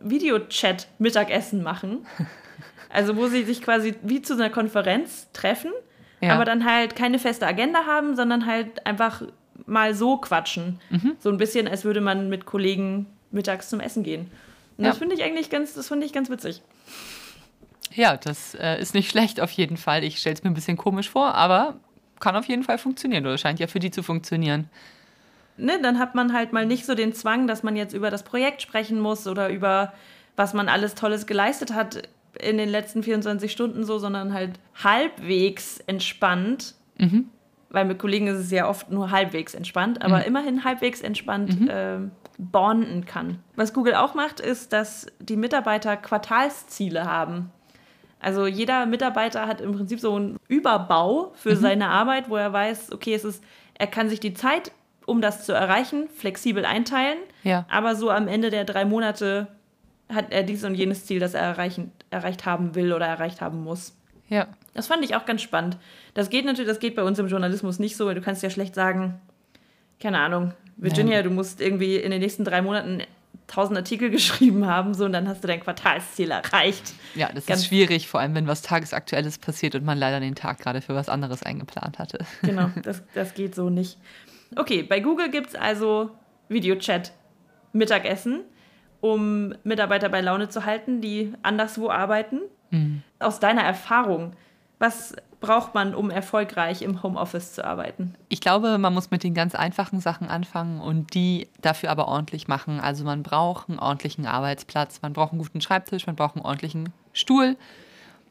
Videochat-Mittagessen 0.00 1.62
machen. 1.62 2.06
Also 2.90 3.16
wo 3.16 3.26
sie 3.26 3.44
sich 3.44 3.60
quasi 3.60 3.96
wie 4.00 4.22
zu 4.22 4.32
einer 4.32 4.48
Konferenz 4.48 5.28
treffen, 5.34 5.70
ja. 6.22 6.32
aber 6.32 6.46
dann 6.46 6.64
halt 6.64 6.96
keine 6.96 7.18
feste 7.18 7.46
Agenda 7.46 7.84
haben, 7.84 8.16
sondern 8.16 8.46
halt 8.46 8.86
einfach 8.86 9.20
mal 9.66 9.94
so 9.94 10.16
quatschen. 10.16 10.80
Mhm. 10.88 11.16
So 11.18 11.28
ein 11.28 11.36
bisschen, 11.36 11.68
als 11.68 11.84
würde 11.84 12.00
man 12.00 12.30
mit 12.30 12.46
Kollegen 12.46 13.04
mittags 13.30 13.68
zum 13.68 13.80
Essen 13.80 14.04
gehen. 14.04 14.30
Und 14.78 14.84
ja. 14.84 14.90
das 14.90 14.98
finde 14.98 15.16
ich 15.16 15.22
eigentlich 15.22 15.50
ganz, 15.50 15.74
das 15.74 15.88
finde 15.88 16.06
ich 16.06 16.14
ganz 16.14 16.30
witzig. 16.30 16.62
Ja, 17.92 18.16
das 18.16 18.54
äh, 18.54 18.80
ist 18.80 18.94
nicht 18.94 19.10
schlecht 19.10 19.38
auf 19.38 19.50
jeden 19.50 19.76
Fall. 19.76 20.02
Ich 20.02 20.18
stelle 20.18 20.36
es 20.36 20.42
mir 20.42 20.50
ein 20.50 20.54
bisschen 20.54 20.78
komisch 20.78 21.10
vor, 21.10 21.34
aber 21.34 21.76
kann 22.20 22.36
auf 22.36 22.46
jeden 22.46 22.62
Fall 22.62 22.78
funktionieren 22.78 23.26
oder 23.26 23.36
scheint 23.36 23.60
ja 23.60 23.66
für 23.66 23.80
die 23.80 23.90
zu 23.90 24.02
funktionieren 24.02 24.70
ne, 25.58 25.78
dann 25.82 25.98
hat 25.98 26.14
man 26.14 26.32
halt 26.32 26.52
mal 26.52 26.66
nicht 26.66 26.86
so 26.86 26.94
den 26.94 27.12
Zwang, 27.12 27.46
dass 27.46 27.62
man 27.62 27.76
jetzt 27.76 27.94
über 27.94 28.10
das 28.10 28.22
Projekt 28.22 28.62
sprechen 28.62 29.00
muss 29.00 29.26
oder 29.26 29.50
über 29.50 29.92
was 30.36 30.54
man 30.54 30.68
alles 30.68 30.94
Tolles 30.94 31.26
geleistet 31.26 31.74
hat 31.74 32.02
in 32.40 32.58
den 32.58 32.68
letzten 32.68 33.02
24 33.02 33.50
Stunden 33.50 33.84
so, 33.84 33.98
sondern 33.98 34.32
halt 34.32 34.60
halbwegs 34.82 35.80
entspannt. 35.86 36.74
Mhm. 36.96 37.28
Weil 37.70 37.84
mit 37.84 37.98
Kollegen 37.98 38.28
ist 38.28 38.38
es 38.38 38.50
ja 38.50 38.68
oft 38.68 38.90
nur 38.90 39.10
halbwegs 39.10 39.54
entspannt, 39.54 40.00
aber 40.00 40.18
mhm. 40.18 40.24
immerhin 40.24 40.64
halbwegs 40.64 41.02
entspannt 41.02 41.60
mhm. 41.60 41.68
äh, 41.68 41.98
bonden 42.38 43.04
kann. 43.04 43.40
Was 43.56 43.74
Google 43.74 43.94
auch 43.94 44.14
macht, 44.14 44.40
ist, 44.40 44.72
dass 44.72 45.06
die 45.18 45.36
Mitarbeiter 45.36 45.96
Quartalsziele 45.96 47.04
haben. 47.04 47.50
Also 48.20 48.46
jeder 48.46 48.86
Mitarbeiter 48.86 49.46
hat 49.46 49.60
im 49.60 49.72
Prinzip 49.72 50.00
so 50.00 50.14
einen 50.14 50.38
Überbau 50.48 51.32
für 51.34 51.50
mhm. 51.50 51.60
seine 51.60 51.88
Arbeit, 51.88 52.30
wo 52.30 52.36
er 52.36 52.52
weiß, 52.52 52.92
okay, 52.92 53.14
es 53.14 53.24
ist, 53.24 53.44
er 53.74 53.86
kann 53.86 54.08
sich 54.08 54.20
die 54.20 54.34
Zeit 54.34 54.72
um 55.08 55.20
das 55.20 55.44
zu 55.44 55.52
erreichen, 55.52 56.08
flexibel 56.14 56.64
einteilen. 56.64 57.18
Ja. 57.42 57.66
Aber 57.70 57.96
so 57.96 58.10
am 58.10 58.28
Ende 58.28 58.50
der 58.50 58.64
drei 58.64 58.84
Monate 58.84 59.48
hat 60.08 60.26
er 60.30 60.42
dieses 60.42 60.64
und 60.64 60.74
jenes 60.74 61.06
Ziel, 61.06 61.18
das 61.18 61.34
er 61.34 61.42
erreichen, 61.42 61.92
erreicht 62.10 62.46
haben 62.46 62.74
will 62.74 62.92
oder 62.92 63.06
erreicht 63.06 63.40
haben 63.40 63.62
muss. 63.62 63.94
Ja. 64.28 64.46
Das 64.74 64.86
fand 64.86 65.04
ich 65.04 65.16
auch 65.16 65.26
ganz 65.26 65.42
spannend. 65.42 65.76
Das 66.14 66.30
geht 66.30 66.44
natürlich, 66.44 66.68
das 66.68 66.78
geht 66.78 66.94
bei 66.94 67.02
uns 67.02 67.18
im 67.18 67.28
Journalismus 67.28 67.78
nicht 67.78 67.96
so, 67.96 68.06
weil 68.06 68.14
du 68.14 68.20
kannst 68.20 68.42
ja 68.42 68.50
schlecht 68.50 68.74
sagen, 68.74 69.20
keine 70.00 70.18
Ahnung, 70.20 70.52
Virginia, 70.76 71.16
Nein. 71.16 71.24
du 71.24 71.30
musst 71.30 71.60
irgendwie 71.60 71.96
in 71.96 72.10
den 72.10 72.20
nächsten 72.20 72.44
drei 72.44 72.62
Monaten 72.62 73.02
tausend 73.46 73.76
Artikel 73.76 74.10
geschrieben 74.10 74.66
haben, 74.66 74.94
so 74.94 75.04
und 75.04 75.12
dann 75.12 75.26
hast 75.26 75.42
du 75.42 75.48
dein 75.48 75.60
Quartalsziel 75.60 76.30
erreicht. 76.30 76.92
Ja, 77.14 77.30
das 77.34 77.46
Ganz 77.46 77.62
ist 77.62 77.66
schwierig, 77.68 78.08
vor 78.08 78.20
allem 78.20 78.34
wenn 78.34 78.46
was 78.46 78.62
Tagesaktuelles 78.62 79.38
passiert 79.38 79.74
und 79.74 79.84
man 79.84 79.98
leider 79.98 80.20
den 80.20 80.34
Tag 80.34 80.58
gerade 80.58 80.82
für 80.82 80.94
was 80.94 81.08
anderes 81.08 81.42
eingeplant 81.42 81.98
hatte. 81.98 82.24
Genau, 82.42 82.70
das, 82.82 83.02
das 83.14 83.34
geht 83.34 83.54
so 83.54 83.70
nicht. 83.70 83.98
Okay, 84.56 84.82
bei 84.82 85.00
Google 85.00 85.30
gibt 85.30 85.48
es 85.48 85.54
also 85.54 86.10
Videochat 86.48 87.12
Mittagessen, 87.72 88.40
um 89.00 89.54
Mitarbeiter 89.64 90.08
bei 90.08 90.20
Laune 90.20 90.48
zu 90.48 90.64
halten, 90.64 91.00
die 91.00 91.32
anderswo 91.42 91.90
arbeiten. 91.90 92.40
Mhm. 92.70 93.02
Aus 93.18 93.40
deiner 93.40 93.62
Erfahrung, 93.62 94.32
was 94.78 95.14
braucht 95.40 95.74
man, 95.74 95.94
um 95.94 96.10
erfolgreich 96.10 96.82
im 96.82 97.02
Homeoffice 97.02 97.52
zu 97.52 97.64
arbeiten? 97.64 98.14
Ich 98.28 98.40
glaube, 98.40 98.76
man 98.78 98.92
muss 98.92 99.10
mit 99.10 99.22
den 99.22 99.34
ganz 99.34 99.54
einfachen 99.54 100.00
Sachen 100.00 100.28
anfangen 100.28 100.80
und 100.80 101.14
die 101.14 101.48
dafür 101.60 101.90
aber 101.90 102.08
ordentlich 102.08 102.48
machen. 102.48 102.80
Also 102.80 103.04
man 103.04 103.22
braucht 103.22 103.68
einen 103.68 103.78
ordentlichen 103.78 104.26
Arbeitsplatz, 104.26 105.00
man 105.02 105.12
braucht 105.12 105.32
einen 105.32 105.40
guten 105.40 105.60
Schreibtisch, 105.60 106.06
man 106.06 106.16
braucht 106.16 106.36
einen 106.36 106.44
ordentlichen 106.44 106.92
Stuhl, 107.12 107.56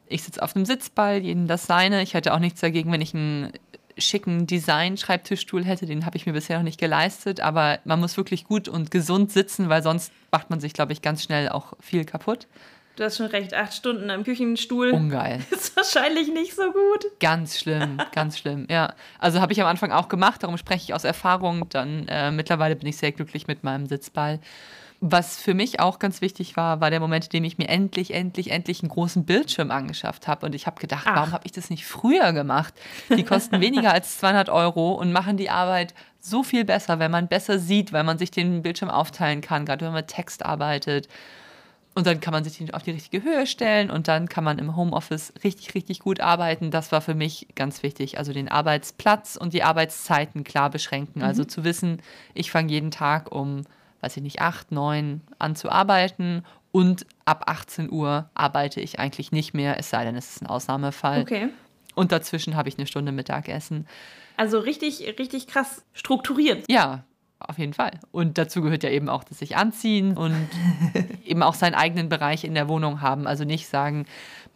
Ich 0.09 0.23
sitze 0.23 0.41
auf 0.41 0.55
einem 0.55 0.65
Sitzball, 0.65 1.17
jedem 1.17 1.47
das 1.47 1.65
seine. 1.65 2.01
Ich 2.01 2.13
hätte 2.13 2.33
auch 2.33 2.39
nichts 2.39 2.61
dagegen, 2.61 2.91
wenn 2.91 3.01
ich 3.01 3.13
einen 3.13 3.51
schicken 3.97 4.47
Design-Schreibtischstuhl 4.47 5.65
hätte. 5.65 5.85
Den 5.85 6.05
habe 6.05 6.17
ich 6.17 6.25
mir 6.25 6.33
bisher 6.33 6.57
noch 6.57 6.63
nicht 6.63 6.79
geleistet. 6.79 7.39
Aber 7.39 7.79
man 7.85 7.99
muss 7.99 8.17
wirklich 8.17 8.45
gut 8.45 8.67
und 8.67 8.91
gesund 8.91 9.31
sitzen, 9.31 9.69
weil 9.69 9.83
sonst 9.83 10.11
macht 10.31 10.49
man 10.49 10.59
sich, 10.59 10.73
glaube 10.73 10.93
ich, 10.93 11.01
ganz 11.01 11.23
schnell 11.23 11.49
auch 11.49 11.73
viel 11.79 12.05
kaputt. 12.05 12.47
Du 12.97 13.03
hast 13.03 13.17
schon 13.17 13.27
recht, 13.27 13.53
acht 13.53 13.75
Stunden 13.75 14.09
am 14.09 14.23
Küchenstuhl. 14.23 14.89
Ungeil. 14.89 15.39
Ist 15.51 15.75
wahrscheinlich 15.77 16.29
nicht 16.29 16.55
so 16.55 16.71
gut. 16.71 17.05
Ganz 17.19 17.59
schlimm, 17.59 17.99
ganz 18.11 18.39
schlimm, 18.39 18.65
ja. 18.71 18.95
Also 19.19 19.39
habe 19.39 19.53
ich 19.53 19.61
am 19.61 19.67
Anfang 19.67 19.91
auch 19.91 20.09
gemacht, 20.09 20.41
darum 20.41 20.57
spreche 20.57 20.83
ich 20.83 20.93
aus 20.95 21.03
Erfahrung. 21.03 21.69
Dann 21.69 22.07
äh, 22.07 22.31
mittlerweile 22.31 22.75
bin 22.75 22.87
ich 22.87 22.97
sehr 22.97 23.11
glücklich 23.11 23.45
mit 23.45 23.63
meinem 23.63 23.85
Sitzball. 23.85 24.39
Was 24.99 25.39
für 25.39 25.53
mich 25.53 25.79
auch 25.79 25.99
ganz 25.99 26.21
wichtig 26.21 26.57
war, 26.57 26.81
war 26.81 26.89
der 26.89 26.99
Moment, 26.99 27.25
in 27.25 27.29
dem 27.29 27.43
ich 27.43 27.59
mir 27.59 27.69
endlich, 27.69 28.15
endlich, 28.15 28.49
endlich 28.49 28.81
einen 28.81 28.89
großen 28.89 29.25
Bildschirm 29.25 29.69
angeschafft 29.69 30.27
habe. 30.27 30.45
Und 30.45 30.55
ich 30.55 30.65
habe 30.65 30.81
gedacht, 30.81 31.05
Ach. 31.07 31.15
warum 31.15 31.31
habe 31.33 31.45
ich 31.45 31.51
das 31.51 31.69
nicht 31.69 31.85
früher 31.85 32.33
gemacht? 32.33 32.73
Die 33.15 33.23
kosten 33.23 33.61
weniger 33.61 33.93
als 33.93 34.17
200 34.17 34.49
Euro 34.49 34.93
und 34.93 35.11
machen 35.11 35.37
die 35.37 35.51
Arbeit 35.51 35.93
so 36.19 36.41
viel 36.41 36.65
besser, 36.65 36.97
wenn 36.97 37.11
man 37.11 37.27
besser 37.27 37.59
sieht, 37.59 37.93
weil 37.93 38.03
man 38.03 38.17
sich 38.17 38.31
den 38.31 38.63
Bildschirm 38.63 38.89
aufteilen 38.89 39.41
kann, 39.41 39.65
gerade 39.65 39.85
wenn 39.85 39.93
man 39.93 40.07
Text 40.07 40.43
arbeitet. 40.43 41.07
Und 41.93 42.05
dann 42.05 42.19
kann 42.19 42.31
man 42.31 42.43
sich 42.43 42.57
den 42.57 42.71
auf 42.73 42.83
die 42.83 42.91
richtige 42.91 43.23
Höhe 43.23 43.47
stellen 43.47 43.89
und 43.89 44.07
dann 44.07 44.29
kann 44.29 44.43
man 44.43 44.59
im 44.59 44.75
Homeoffice 44.75 45.33
richtig, 45.43 45.73
richtig 45.73 45.99
gut 45.99 46.21
arbeiten. 46.21 46.69
Das 46.69 46.91
war 46.91 47.01
für 47.01 47.15
mich 47.15 47.47
ganz 47.55 47.81
wichtig. 47.81 48.19
Also 48.19 48.33
den 48.33 48.49
Arbeitsplatz 48.49 49.35
und 49.35 49.53
die 49.53 49.63
Arbeitszeiten 49.63 50.43
klar 50.43 50.69
beschränken. 50.69 51.23
Also 51.23 51.23
mhm. 51.23 51.27
Also 51.27 51.43
zu 51.45 51.63
wissen, 51.63 52.01
ich 52.35 52.51
fange 52.51 52.71
jeden 52.71 52.91
Tag 52.91 53.31
um, 53.31 53.63
weiß 54.01 54.17
ich 54.17 54.23
nicht, 54.23 54.41
8, 54.41 54.71
9 54.71 55.21
an 55.39 55.55
zu 55.55 55.69
arbeiten 55.69 56.43
und 56.71 57.05
ab 57.25 57.43
18 57.47 57.91
Uhr 57.91 58.29
arbeite 58.33 58.81
ich 58.81 58.99
eigentlich 58.99 59.31
nicht 59.31 59.53
mehr, 59.53 59.79
es 59.79 59.89
sei 59.89 60.03
denn, 60.03 60.15
es 60.15 60.35
ist 60.35 60.41
ein 60.41 60.47
Ausnahmefall. 60.47 61.21
Okay. 61.21 61.49
Und 61.95 62.11
dazwischen 62.11 62.55
habe 62.55 62.69
ich 62.69 62.77
eine 62.77 62.85
Stunde 62.85 63.11
Mittagessen. 63.11 63.87
Also 64.35 64.59
richtig, 64.59 65.15
richtig 65.17 65.47
krass 65.47 65.83
strukturiert. 65.93 66.65
Ja, 66.69 67.03
auf 67.39 67.57
jeden 67.57 67.73
Fall. 67.73 67.99
Und 68.11 68.37
dazu 68.37 68.61
gehört 68.61 68.83
ja 68.83 68.89
eben 68.89 69.09
auch 69.09 69.23
das 69.23 69.39
sich 69.39 69.57
anziehen 69.57 70.15
und 70.15 70.47
eben 71.25 71.41
auch 71.41 71.55
seinen 71.55 71.75
eigenen 71.75 72.09
Bereich 72.09 72.43
in 72.43 72.53
der 72.53 72.67
Wohnung 72.67 73.01
haben. 73.01 73.27
Also 73.27 73.43
nicht 73.43 73.67
sagen, 73.67 74.05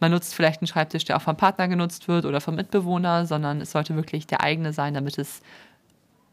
man 0.00 0.10
nutzt 0.10 0.34
vielleicht 0.34 0.60
einen 0.60 0.68
Schreibtisch, 0.68 1.04
der 1.04 1.16
auch 1.16 1.22
vom 1.22 1.36
Partner 1.36 1.68
genutzt 1.68 2.08
wird 2.08 2.24
oder 2.24 2.40
vom 2.40 2.54
Mitbewohner, 2.54 3.26
sondern 3.26 3.60
es 3.60 3.72
sollte 3.72 3.96
wirklich 3.96 4.26
der 4.26 4.42
eigene 4.42 4.72
sein, 4.72 4.94
damit 4.94 5.18
es 5.18 5.42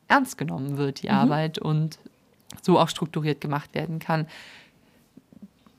ernst 0.08 0.38
genommen 0.38 0.78
wird, 0.78 1.04
die 1.04 1.08
mhm. 1.08 1.16
Arbeit 1.16 1.60
und 1.60 2.00
so 2.62 2.80
auch 2.80 2.90
strukturiert 2.90 3.42
gemacht 3.42 3.74
werden 3.74 4.00
kann. 4.00 4.28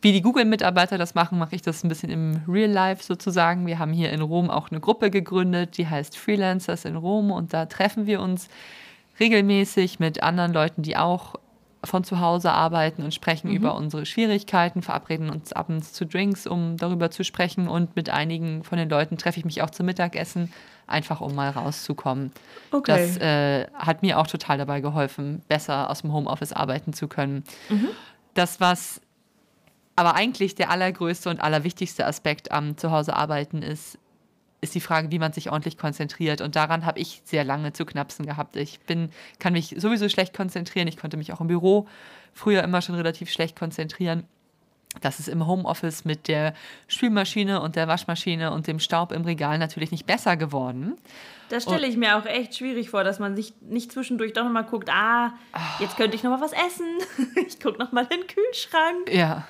Wie 0.03 0.13
die 0.13 0.23
Google-Mitarbeiter 0.23 0.97
das 0.97 1.15
machen, 1.15 1.39
mache 1.39 1.55
ich 1.55 1.63
das 1.63 1.85
ein 1.85 1.89
bisschen 1.89 2.11
im 2.11 2.41
Real 2.49 2.71
Life 2.71 3.03
sozusagen. 3.03 3.67
Wir 3.67 3.79
haben 3.79 3.93
hier 3.93 4.11
in 4.11 4.23
Rom 4.23 4.49
auch 4.49 4.71
eine 4.71 4.81
Gruppe 4.81 5.11
gegründet, 5.11 5.77
die 5.77 5.87
heißt 5.87 6.17
Freelancers 6.17 6.87
in 6.87 6.97
Rom 6.97 7.31
und 7.31 7.53
da 7.53 7.67
treffen 7.67 8.07
wir 8.07 8.21
uns 8.21 8.49
regelmäßig 9.19 10.01
mit 10.01 10.23
anderen 10.23 10.55
Leuten, 10.55 10.83
die 10.83 10.97
auch 10.97 11.35
von 11.83 12.05
zu 12.05 12.21
Hause 12.21 12.53
arbeiten 12.53 13.03
und 13.03 13.15
sprechen 13.15 13.49
mhm. 13.49 13.57
über 13.57 13.75
unsere 13.75 14.05
Schwierigkeiten, 14.05 14.83
verabreden 14.83 15.31
uns 15.31 15.53
abends 15.53 15.93
zu 15.93 16.05
Drinks, 16.05 16.47
um 16.47 16.77
darüber 16.77 17.11
zu 17.11 17.25
sprechen. 17.25 17.69
Und 17.69 17.97
mit 17.97 18.11
einigen 18.11 18.65
von 18.65 18.79
den 18.79 18.89
Leuten 18.89 19.17
treffe 19.17 19.39
ich 19.39 19.45
mich 19.45 19.63
auch 19.63 19.71
zum 19.71 19.87
Mittagessen, 19.87 20.53
einfach 20.87 21.21
um 21.21 21.35
mal 21.35 21.51
rauszukommen. 21.51 22.33
Okay. 22.71 22.93
Das 22.93 23.17
äh, 23.17 23.67
hat 23.75 24.03
mir 24.03 24.19
auch 24.19 24.27
total 24.27 24.59
dabei 24.59 24.81
geholfen, 24.81 25.43
besser 25.49 25.89
aus 25.89 26.03
dem 26.03 26.13
Homeoffice 26.13 26.53
arbeiten 26.53 26.93
zu 26.93 27.09
können. 27.09 27.45
Mhm. 27.71 27.89
Das, 28.35 28.61
was 28.61 29.01
aber 29.97 30.15
eigentlich 30.15 30.55
der 30.55 30.71
allergrößte 30.71 31.31
und 31.31 31.41
allerwichtigste 31.41 32.07
Aspekt 32.07 32.53
am 32.53 32.77
Zuhause 32.77 33.15
arbeiten 33.15 33.63
ist, 33.63 33.99
ist 34.61 34.75
die 34.75 34.81
Frage, 34.81 35.11
wie 35.11 35.19
man 35.19 35.33
sich 35.33 35.51
ordentlich 35.51 35.79
konzentriert. 35.79 36.41
Und 36.41 36.57
daran 36.57 36.85
habe 36.85 36.99
ich 36.99 37.23
sehr 37.25 37.45
lange 37.45 37.73
zu 37.73 37.87
knapsen 37.87 38.27
gehabt. 38.27 38.57
Ich 38.57 38.81
bin, 38.81 39.11
kann 39.39 39.53
mich 39.53 39.75
sowieso 39.79 40.09
schlecht 40.09 40.35
konzentrieren. 40.35 40.89
Ich 40.89 40.97
konnte 40.97 41.17
mich 41.17 41.33
auch 41.33 41.41
im 41.41 41.47
Büro 41.47 41.89
früher 42.35 42.63
immer 42.63 42.83
schon 42.83 42.95
relativ 42.95 43.31
schlecht 43.31 43.59
konzentrieren. 43.59 44.25
Das 45.01 45.21
ist 45.21 45.29
im 45.29 45.47
Homeoffice 45.47 46.05
mit 46.05 46.27
der 46.27 46.53
Spülmaschine 46.89 47.61
und 47.61 47.77
der 47.77 47.87
Waschmaschine 47.87 48.51
und 48.53 48.67
dem 48.67 48.81
Staub 48.81 49.13
im 49.13 49.23
Regal 49.23 49.57
natürlich 49.59 49.93
nicht 49.93 50.05
besser 50.05 50.37
geworden. 50.37 50.97
Das 51.49 51.63
stelle 51.63 51.87
ich 51.87 51.97
mir 51.97 52.17
auch 52.17 52.27
echt 52.27 52.57
schwierig 52.57 52.91
vor, 52.91 53.05
dass 53.05 53.19
man 53.19 53.37
sich 53.37 53.55
nicht 53.61 53.93
zwischendurch 53.93 54.33
doch 54.33 54.45
nochmal 54.45 54.65
guckt, 54.65 54.89
ah, 54.91 55.33
jetzt 55.79 55.97
könnte 55.97 56.17
ich 56.17 56.23
nochmal 56.23 56.41
was 56.41 56.53
essen. 56.53 56.87
ich 57.47 57.61
gucke 57.61 57.79
nochmal 57.79 58.05
in 58.11 58.21
den 58.21 58.27
Kühlschrank. 58.27 59.13
Ja, 59.13 59.47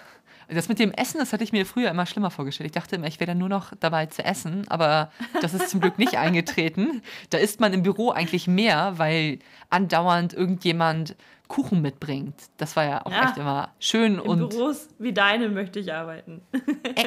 das 0.54 0.68
mit 0.68 0.78
dem 0.78 0.92
Essen, 0.92 1.18
das 1.18 1.32
hatte 1.32 1.44
ich 1.44 1.52
mir 1.52 1.66
früher 1.66 1.90
immer 1.90 2.06
schlimmer 2.06 2.30
vorgestellt. 2.30 2.66
Ich 2.66 2.72
dachte 2.72 2.96
immer, 2.96 3.06
ich 3.06 3.20
wäre 3.20 3.28
dann 3.28 3.38
nur 3.38 3.48
noch 3.48 3.72
dabei 3.78 4.06
zu 4.06 4.24
essen, 4.24 4.66
aber 4.68 5.10
das 5.40 5.54
ist 5.54 5.70
zum 5.70 5.80
Glück 5.80 5.98
nicht 5.98 6.16
eingetreten. 6.16 7.02
Da 7.30 7.38
isst 7.38 7.60
man 7.60 7.72
im 7.72 7.82
Büro 7.82 8.10
eigentlich 8.10 8.46
mehr, 8.46 8.94
weil 8.96 9.38
andauernd 9.70 10.32
irgendjemand 10.32 11.16
Kuchen 11.48 11.82
mitbringt. 11.82 12.34
Das 12.58 12.76
war 12.76 12.84
ja 12.84 13.04
auch 13.04 13.10
ja, 13.10 13.24
echt 13.24 13.36
immer 13.36 13.70
schön. 13.80 14.14
In 14.14 14.20
und 14.20 14.50
Büros 14.50 14.88
wie 14.98 15.12
deine 15.12 15.48
möchte 15.48 15.80
ich 15.80 15.92
arbeiten. 15.92 16.42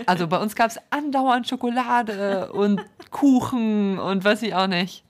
Also 0.06 0.28
bei 0.28 0.38
uns 0.38 0.56
gab 0.56 0.70
es 0.70 0.78
andauernd 0.90 1.48
Schokolade 1.48 2.52
und 2.52 2.82
Kuchen 3.10 3.98
und 4.00 4.24
weiß 4.24 4.42
ich 4.44 4.54
auch 4.54 4.68
nicht. 4.68 5.04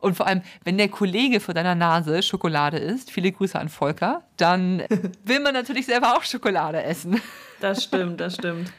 Und 0.00 0.16
vor 0.16 0.26
allem, 0.26 0.42
wenn 0.64 0.76
der 0.76 0.88
Kollege 0.88 1.40
vor 1.40 1.54
deiner 1.54 1.74
Nase 1.74 2.22
Schokolade 2.22 2.76
isst, 2.76 3.10
viele 3.10 3.32
Grüße 3.32 3.58
an 3.58 3.70
Volker, 3.70 4.22
dann 4.36 4.82
will 5.24 5.40
man 5.40 5.54
natürlich 5.54 5.86
selber 5.86 6.14
auch 6.14 6.22
Schokolade 6.24 6.82
essen. 6.82 7.22
Das 7.64 7.82
stimmt, 7.82 8.20
das 8.20 8.34
stimmt. 8.34 8.70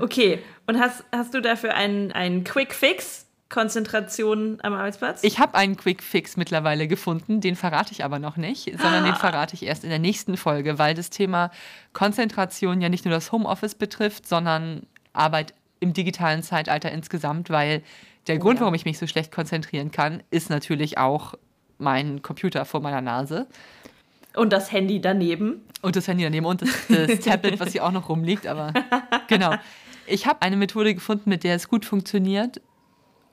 Okay, 0.00 0.38
und 0.66 0.78
hast, 0.78 1.02
hast 1.12 1.32
du 1.32 1.40
dafür 1.40 1.74
einen, 1.74 2.12
einen 2.12 2.44
Quick 2.44 2.74
Fix? 2.74 3.26
Konzentration 3.48 4.58
am 4.62 4.72
Arbeitsplatz? 4.72 5.22
Ich 5.22 5.38
habe 5.38 5.54
einen 5.56 5.76
Quick 5.76 6.02
Fix 6.02 6.38
mittlerweile 6.38 6.88
gefunden, 6.88 7.42
den 7.42 7.54
verrate 7.54 7.92
ich 7.92 8.02
aber 8.02 8.18
noch 8.18 8.38
nicht, 8.38 8.64
sondern 8.64 9.04
ah. 9.04 9.06
den 9.06 9.14
verrate 9.14 9.54
ich 9.54 9.64
erst 9.64 9.84
in 9.84 9.90
der 9.90 9.98
nächsten 9.98 10.38
Folge, 10.38 10.78
weil 10.78 10.94
das 10.94 11.10
Thema 11.10 11.50
Konzentration 11.92 12.80
ja 12.80 12.88
nicht 12.88 13.04
nur 13.04 13.12
das 13.12 13.30
Homeoffice 13.30 13.74
betrifft, 13.74 14.26
sondern 14.26 14.86
Arbeit 15.12 15.52
im 15.80 15.92
digitalen 15.92 16.42
Zeitalter 16.42 16.90
insgesamt, 16.90 17.50
weil 17.50 17.82
der 18.26 18.36
oh, 18.36 18.38
Grund, 18.40 18.56
ja. 18.56 18.60
warum 18.62 18.74
ich 18.74 18.86
mich 18.86 18.98
so 18.98 19.06
schlecht 19.06 19.32
konzentrieren 19.32 19.90
kann, 19.90 20.22
ist 20.30 20.48
natürlich 20.48 20.96
auch 20.96 21.34
mein 21.76 22.22
Computer 22.22 22.64
vor 22.64 22.80
meiner 22.80 23.02
Nase. 23.02 23.46
Und 24.36 24.52
das 24.52 24.72
Handy 24.72 25.00
daneben. 25.00 25.62
Und 25.82 25.96
das 25.96 26.08
Handy 26.08 26.24
daneben 26.24 26.46
und 26.46 26.62
das, 26.62 26.70
das 26.88 27.20
Tablet, 27.24 27.60
was 27.60 27.72
hier 27.72 27.84
auch 27.84 27.92
noch 27.92 28.08
rumliegt. 28.08 28.46
Aber 28.46 28.72
genau. 29.28 29.54
Ich 30.06 30.26
habe 30.26 30.42
eine 30.42 30.56
Methode 30.56 30.94
gefunden, 30.94 31.30
mit 31.30 31.44
der 31.44 31.54
es 31.54 31.68
gut 31.68 31.84
funktioniert. 31.84 32.60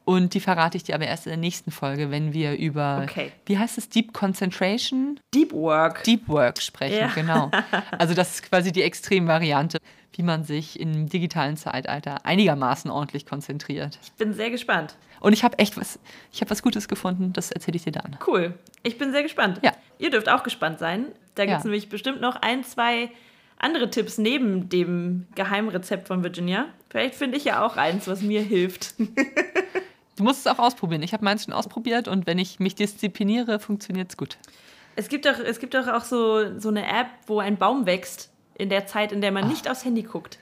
Und 0.05 0.33
die 0.33 0.39
verrate 0.39 0.75
ich 0.75 0.83
dir 0.83 0.95
aber 0.95 1.05
erst 1.05 1.27
in 1.27 1.29
der 1.29 1.37
nächsten 1.37 1.69
Folge, 1.69 2.09
wenn 2.09 2.33
wir 2.33 2.57
über, 2.57 3.01
okay. 3.03 3.31
wie 3.45 3.59
heißt 3.59 3.77
es, 3.77 3.89
Deep 3.89 4.11
Concentration? 4.11 5.19
Deep 5.35 5.53
Work. 5.53 6.03
Deep 6.03 6.27
Work 6.27 6.59
sprechen, 6.61 6.97
ja. 6.97 7.11
genau. 7.13 7.51
Also 7.91 8.15
das 8.15 8.35
ist 8.35 8.49
quasi 8.49 8.71
die 8.71 8.81
Extremvariante 8.81 9.77
wie 10.19 10.23
man 10.23 10.43
sich 10.43 10.77
im 10.77 11.07
digitalen 11.07 11.55
Zeitalter 11.55 12.25
einigermaßen 12.25 12.91
ordentlich 12.91 13.25
konzentriert. 13.25 13.99
Ich 14.03 14.11
bin 14.13 14.33
sehr 14.33 14.49
gespannt. 14.49 14.95
Und 15.19 15.33
ich 15.33 15.43
habe 15.43 15.59
echt 15.59 15.77
was, 15.77 15.99
ich 16.31 16.41
habe 16.41 16.51
was 16.51 16.61
Gutes 16.61 16.87
gefunden, 16.87 17.33
das 17.33 17.51
erzähle 17.51 17.77
ich 17.77 17.83
dir 17.83 17.91
dann. 17.91 18.17
Cool. 18.25 18.53
Ich 18.83 18.97
bin 18.97 19.11
sehr 19.11 19.23
gespannt. 19.23 19.59
Ja. 19.63 19.73
Ihr 19.97 20.09
dürft 20.09 20.29
auch 20.29 20.43
gespannt 20.43 20.79
sein. 20.79 21.07
Da 21.35 21.45
gibt 21.45 21.57
es 21.57 21.63
ja. 21.63 21.69
nämlich 21.69 21.89
bestimmt 21.89 22.21
noch 22.21 22.37
ein, 22.37 22.63
zwei 22.63 23.11
andere 23.57 23.89
Tipps 23.89 24.17
neben 24.17 24.69
dem 24.69 25.27
Geheimrezept 25.35 26.07
von 26.07 26.23
Virginia. 26.23 26.67
Vielleicht 26.89 27.15
finde 27.15 27.37
ich 27.37 27.43
ja 27.43 27.65
auch 27.65 27.77
eins, 27.77 28.07
was 28.07 28.21
mir 28.21 28.41
hilft. 28.41 28.93
du 30.15 30.23
musst 30.23 30.45
es 30.45 30.47
auch 30.47 30.59
ausprobieren. 30.59 31.03
Ich 31.03 31.13
habe 31.13 31.25
meins 31.25 31.43
schon 31.45 31.53
ausprobiert 31.53 32.07
und 32.07 32.25
wenn 32.25 32.39
ich 32.39 32.59
mich 32.59 32.75
diszipliniere, 32.75 33.59
funktioniert 33.59 34.09
es 34.09 34.17
gut. 34.17 34.37
Es 34.95 35.07
gibt 35.07 35.25
doch, 35.25 35.39
es 35.39 35.59
gibt 35.59 35.73
doch 35.73 35.87
auch 35.87 36.03
so, 36.03 36.59
so 36.59 36.69
eine 36.69 36.85
App, 36.85 37.07
wo 37.27 37.39
ein 37.39 37.57
Baum 37.57 37.85
wächst 37.85 38.31
in 38.55 38.69
der 38.69 38.85
Zeit, 38.85 39.11
in 39.11 39.21
der 39.21 39.31
man 39.31 39.45
Ach. 39.45 39.49
nicht 39.49 39.69
aufs 39.69 39.85
Handy 39.85 40.03
guckt. 40.03 40.39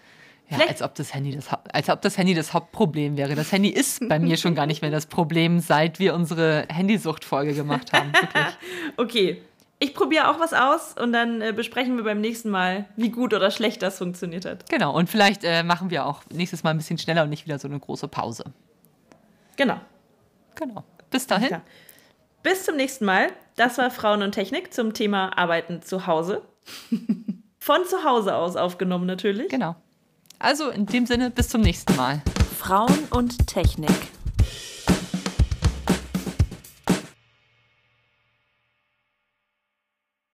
Ja, 0.49 0.59
als 0.67 0.81
ob, 0.81 0.95
das 0.95 1.13
Handy 1.13 1.35
das, 1.35 1.47
als 1.73 1.89
ob 1.89 2.01
das 2.01 2.17
Handy 2.17 2.33
das 2.33 2.53
Hauptproblem 2.53 3.17
wäre. 3.17 3.35
Das 3.35 3.51
Handy 3.51 3.69
ist 3.69 4.07
bei 4.07 4.17
mir 4.17 4.37
schon 4.37 4.55
gar 4.55 4.65
nicht 4.65 4.81
mehr 4.81 4.91
das 4.91 5.05
Problem, 5.05 5.59
seit 5.59 5.99
wir 5.99 6.13
unsere 6.13 6.65
Handysucht-Folge 6.69 7.53
gemacht 7.53 7.91
haben. 7.91 8.13
okay, 8.97 9.41
ich 9.79 9.93
probiere 9.93 10.29
auch 10.29 10.39
was 10.39 10.53
aus 10.53 10.93
und 10.93 11.11
dann 11.11 11.41
äh, 11.41 11.53
besprechen 11.53 11.97
wir 11.97 12.03
beim 12.03 12.21
nächsten 12.21 12.49
Mal, 12.49 12.85
wie 12.95 13.09
gut 13.09 13.33
oder 13.33 13.51
schlecht 13.51 13.81
das 13.83 13.97
funktioniert 13.97 14.45
hat. 14.45 14.69
Genau, 14.69 14.95
und 14.95 15.09
vielleicht 15.09 15.43
äh, 15.43 15.63
machen 15.63 15.89
wir 15.89 16.05
auch 16.05 16.23
nächstes 16.31 16.63
Mal 16.63 16.71
ein 16.71 16.77
bisschen 16.77 16.97
schneller 16.97 17.23
und 17.23 17.29
nicht 17.29 17.45
wieder 17.45 17.59
so 17.59 17.67
eine 17.67 17.79
große 17.79 18.07
Pause. 18.07 18.45
Genau. 19.57 19.79
Genau. 20.55 20.83
Bis 21.11 21.27
dahin. 21.27 21.49
Ja. 21.49 21.61
Bis 22.41 22.63
zum 22.65 22.77
nächsten 22.77 23.05
Mal. 23.05 23.31
Das 23.55 23.77
war 23.77 23.91
Frauen 23.91 24.21
und 24.21 24.31
Technik 24.31 24.73
zum 24.73 24.93
Thema 24.93 25.37
Arbeiten 25.37 25.81
zu 25.81 26.07
Hause. 26.07 26.41
Von 27.59 27.85
zu 27.85 28.03
Hause 28.03 28.35
aus 28.35 28.55
aufgenommen 28.55 29.05
natürlich. 29.05 29.49
Genau. 29.49 29.75
Also 30.39 30.69
in 30.69 30.85
dem 30.85 31.05
Sinne, 31.05 31.31
bis 31.31 31.49
zum 31.49 31.61
nächsten 31.61 31.95
Mal. 31.95 32.21
Frauen 32.57 33.07
und 33.09 33.47
Technik. 33.47 34.16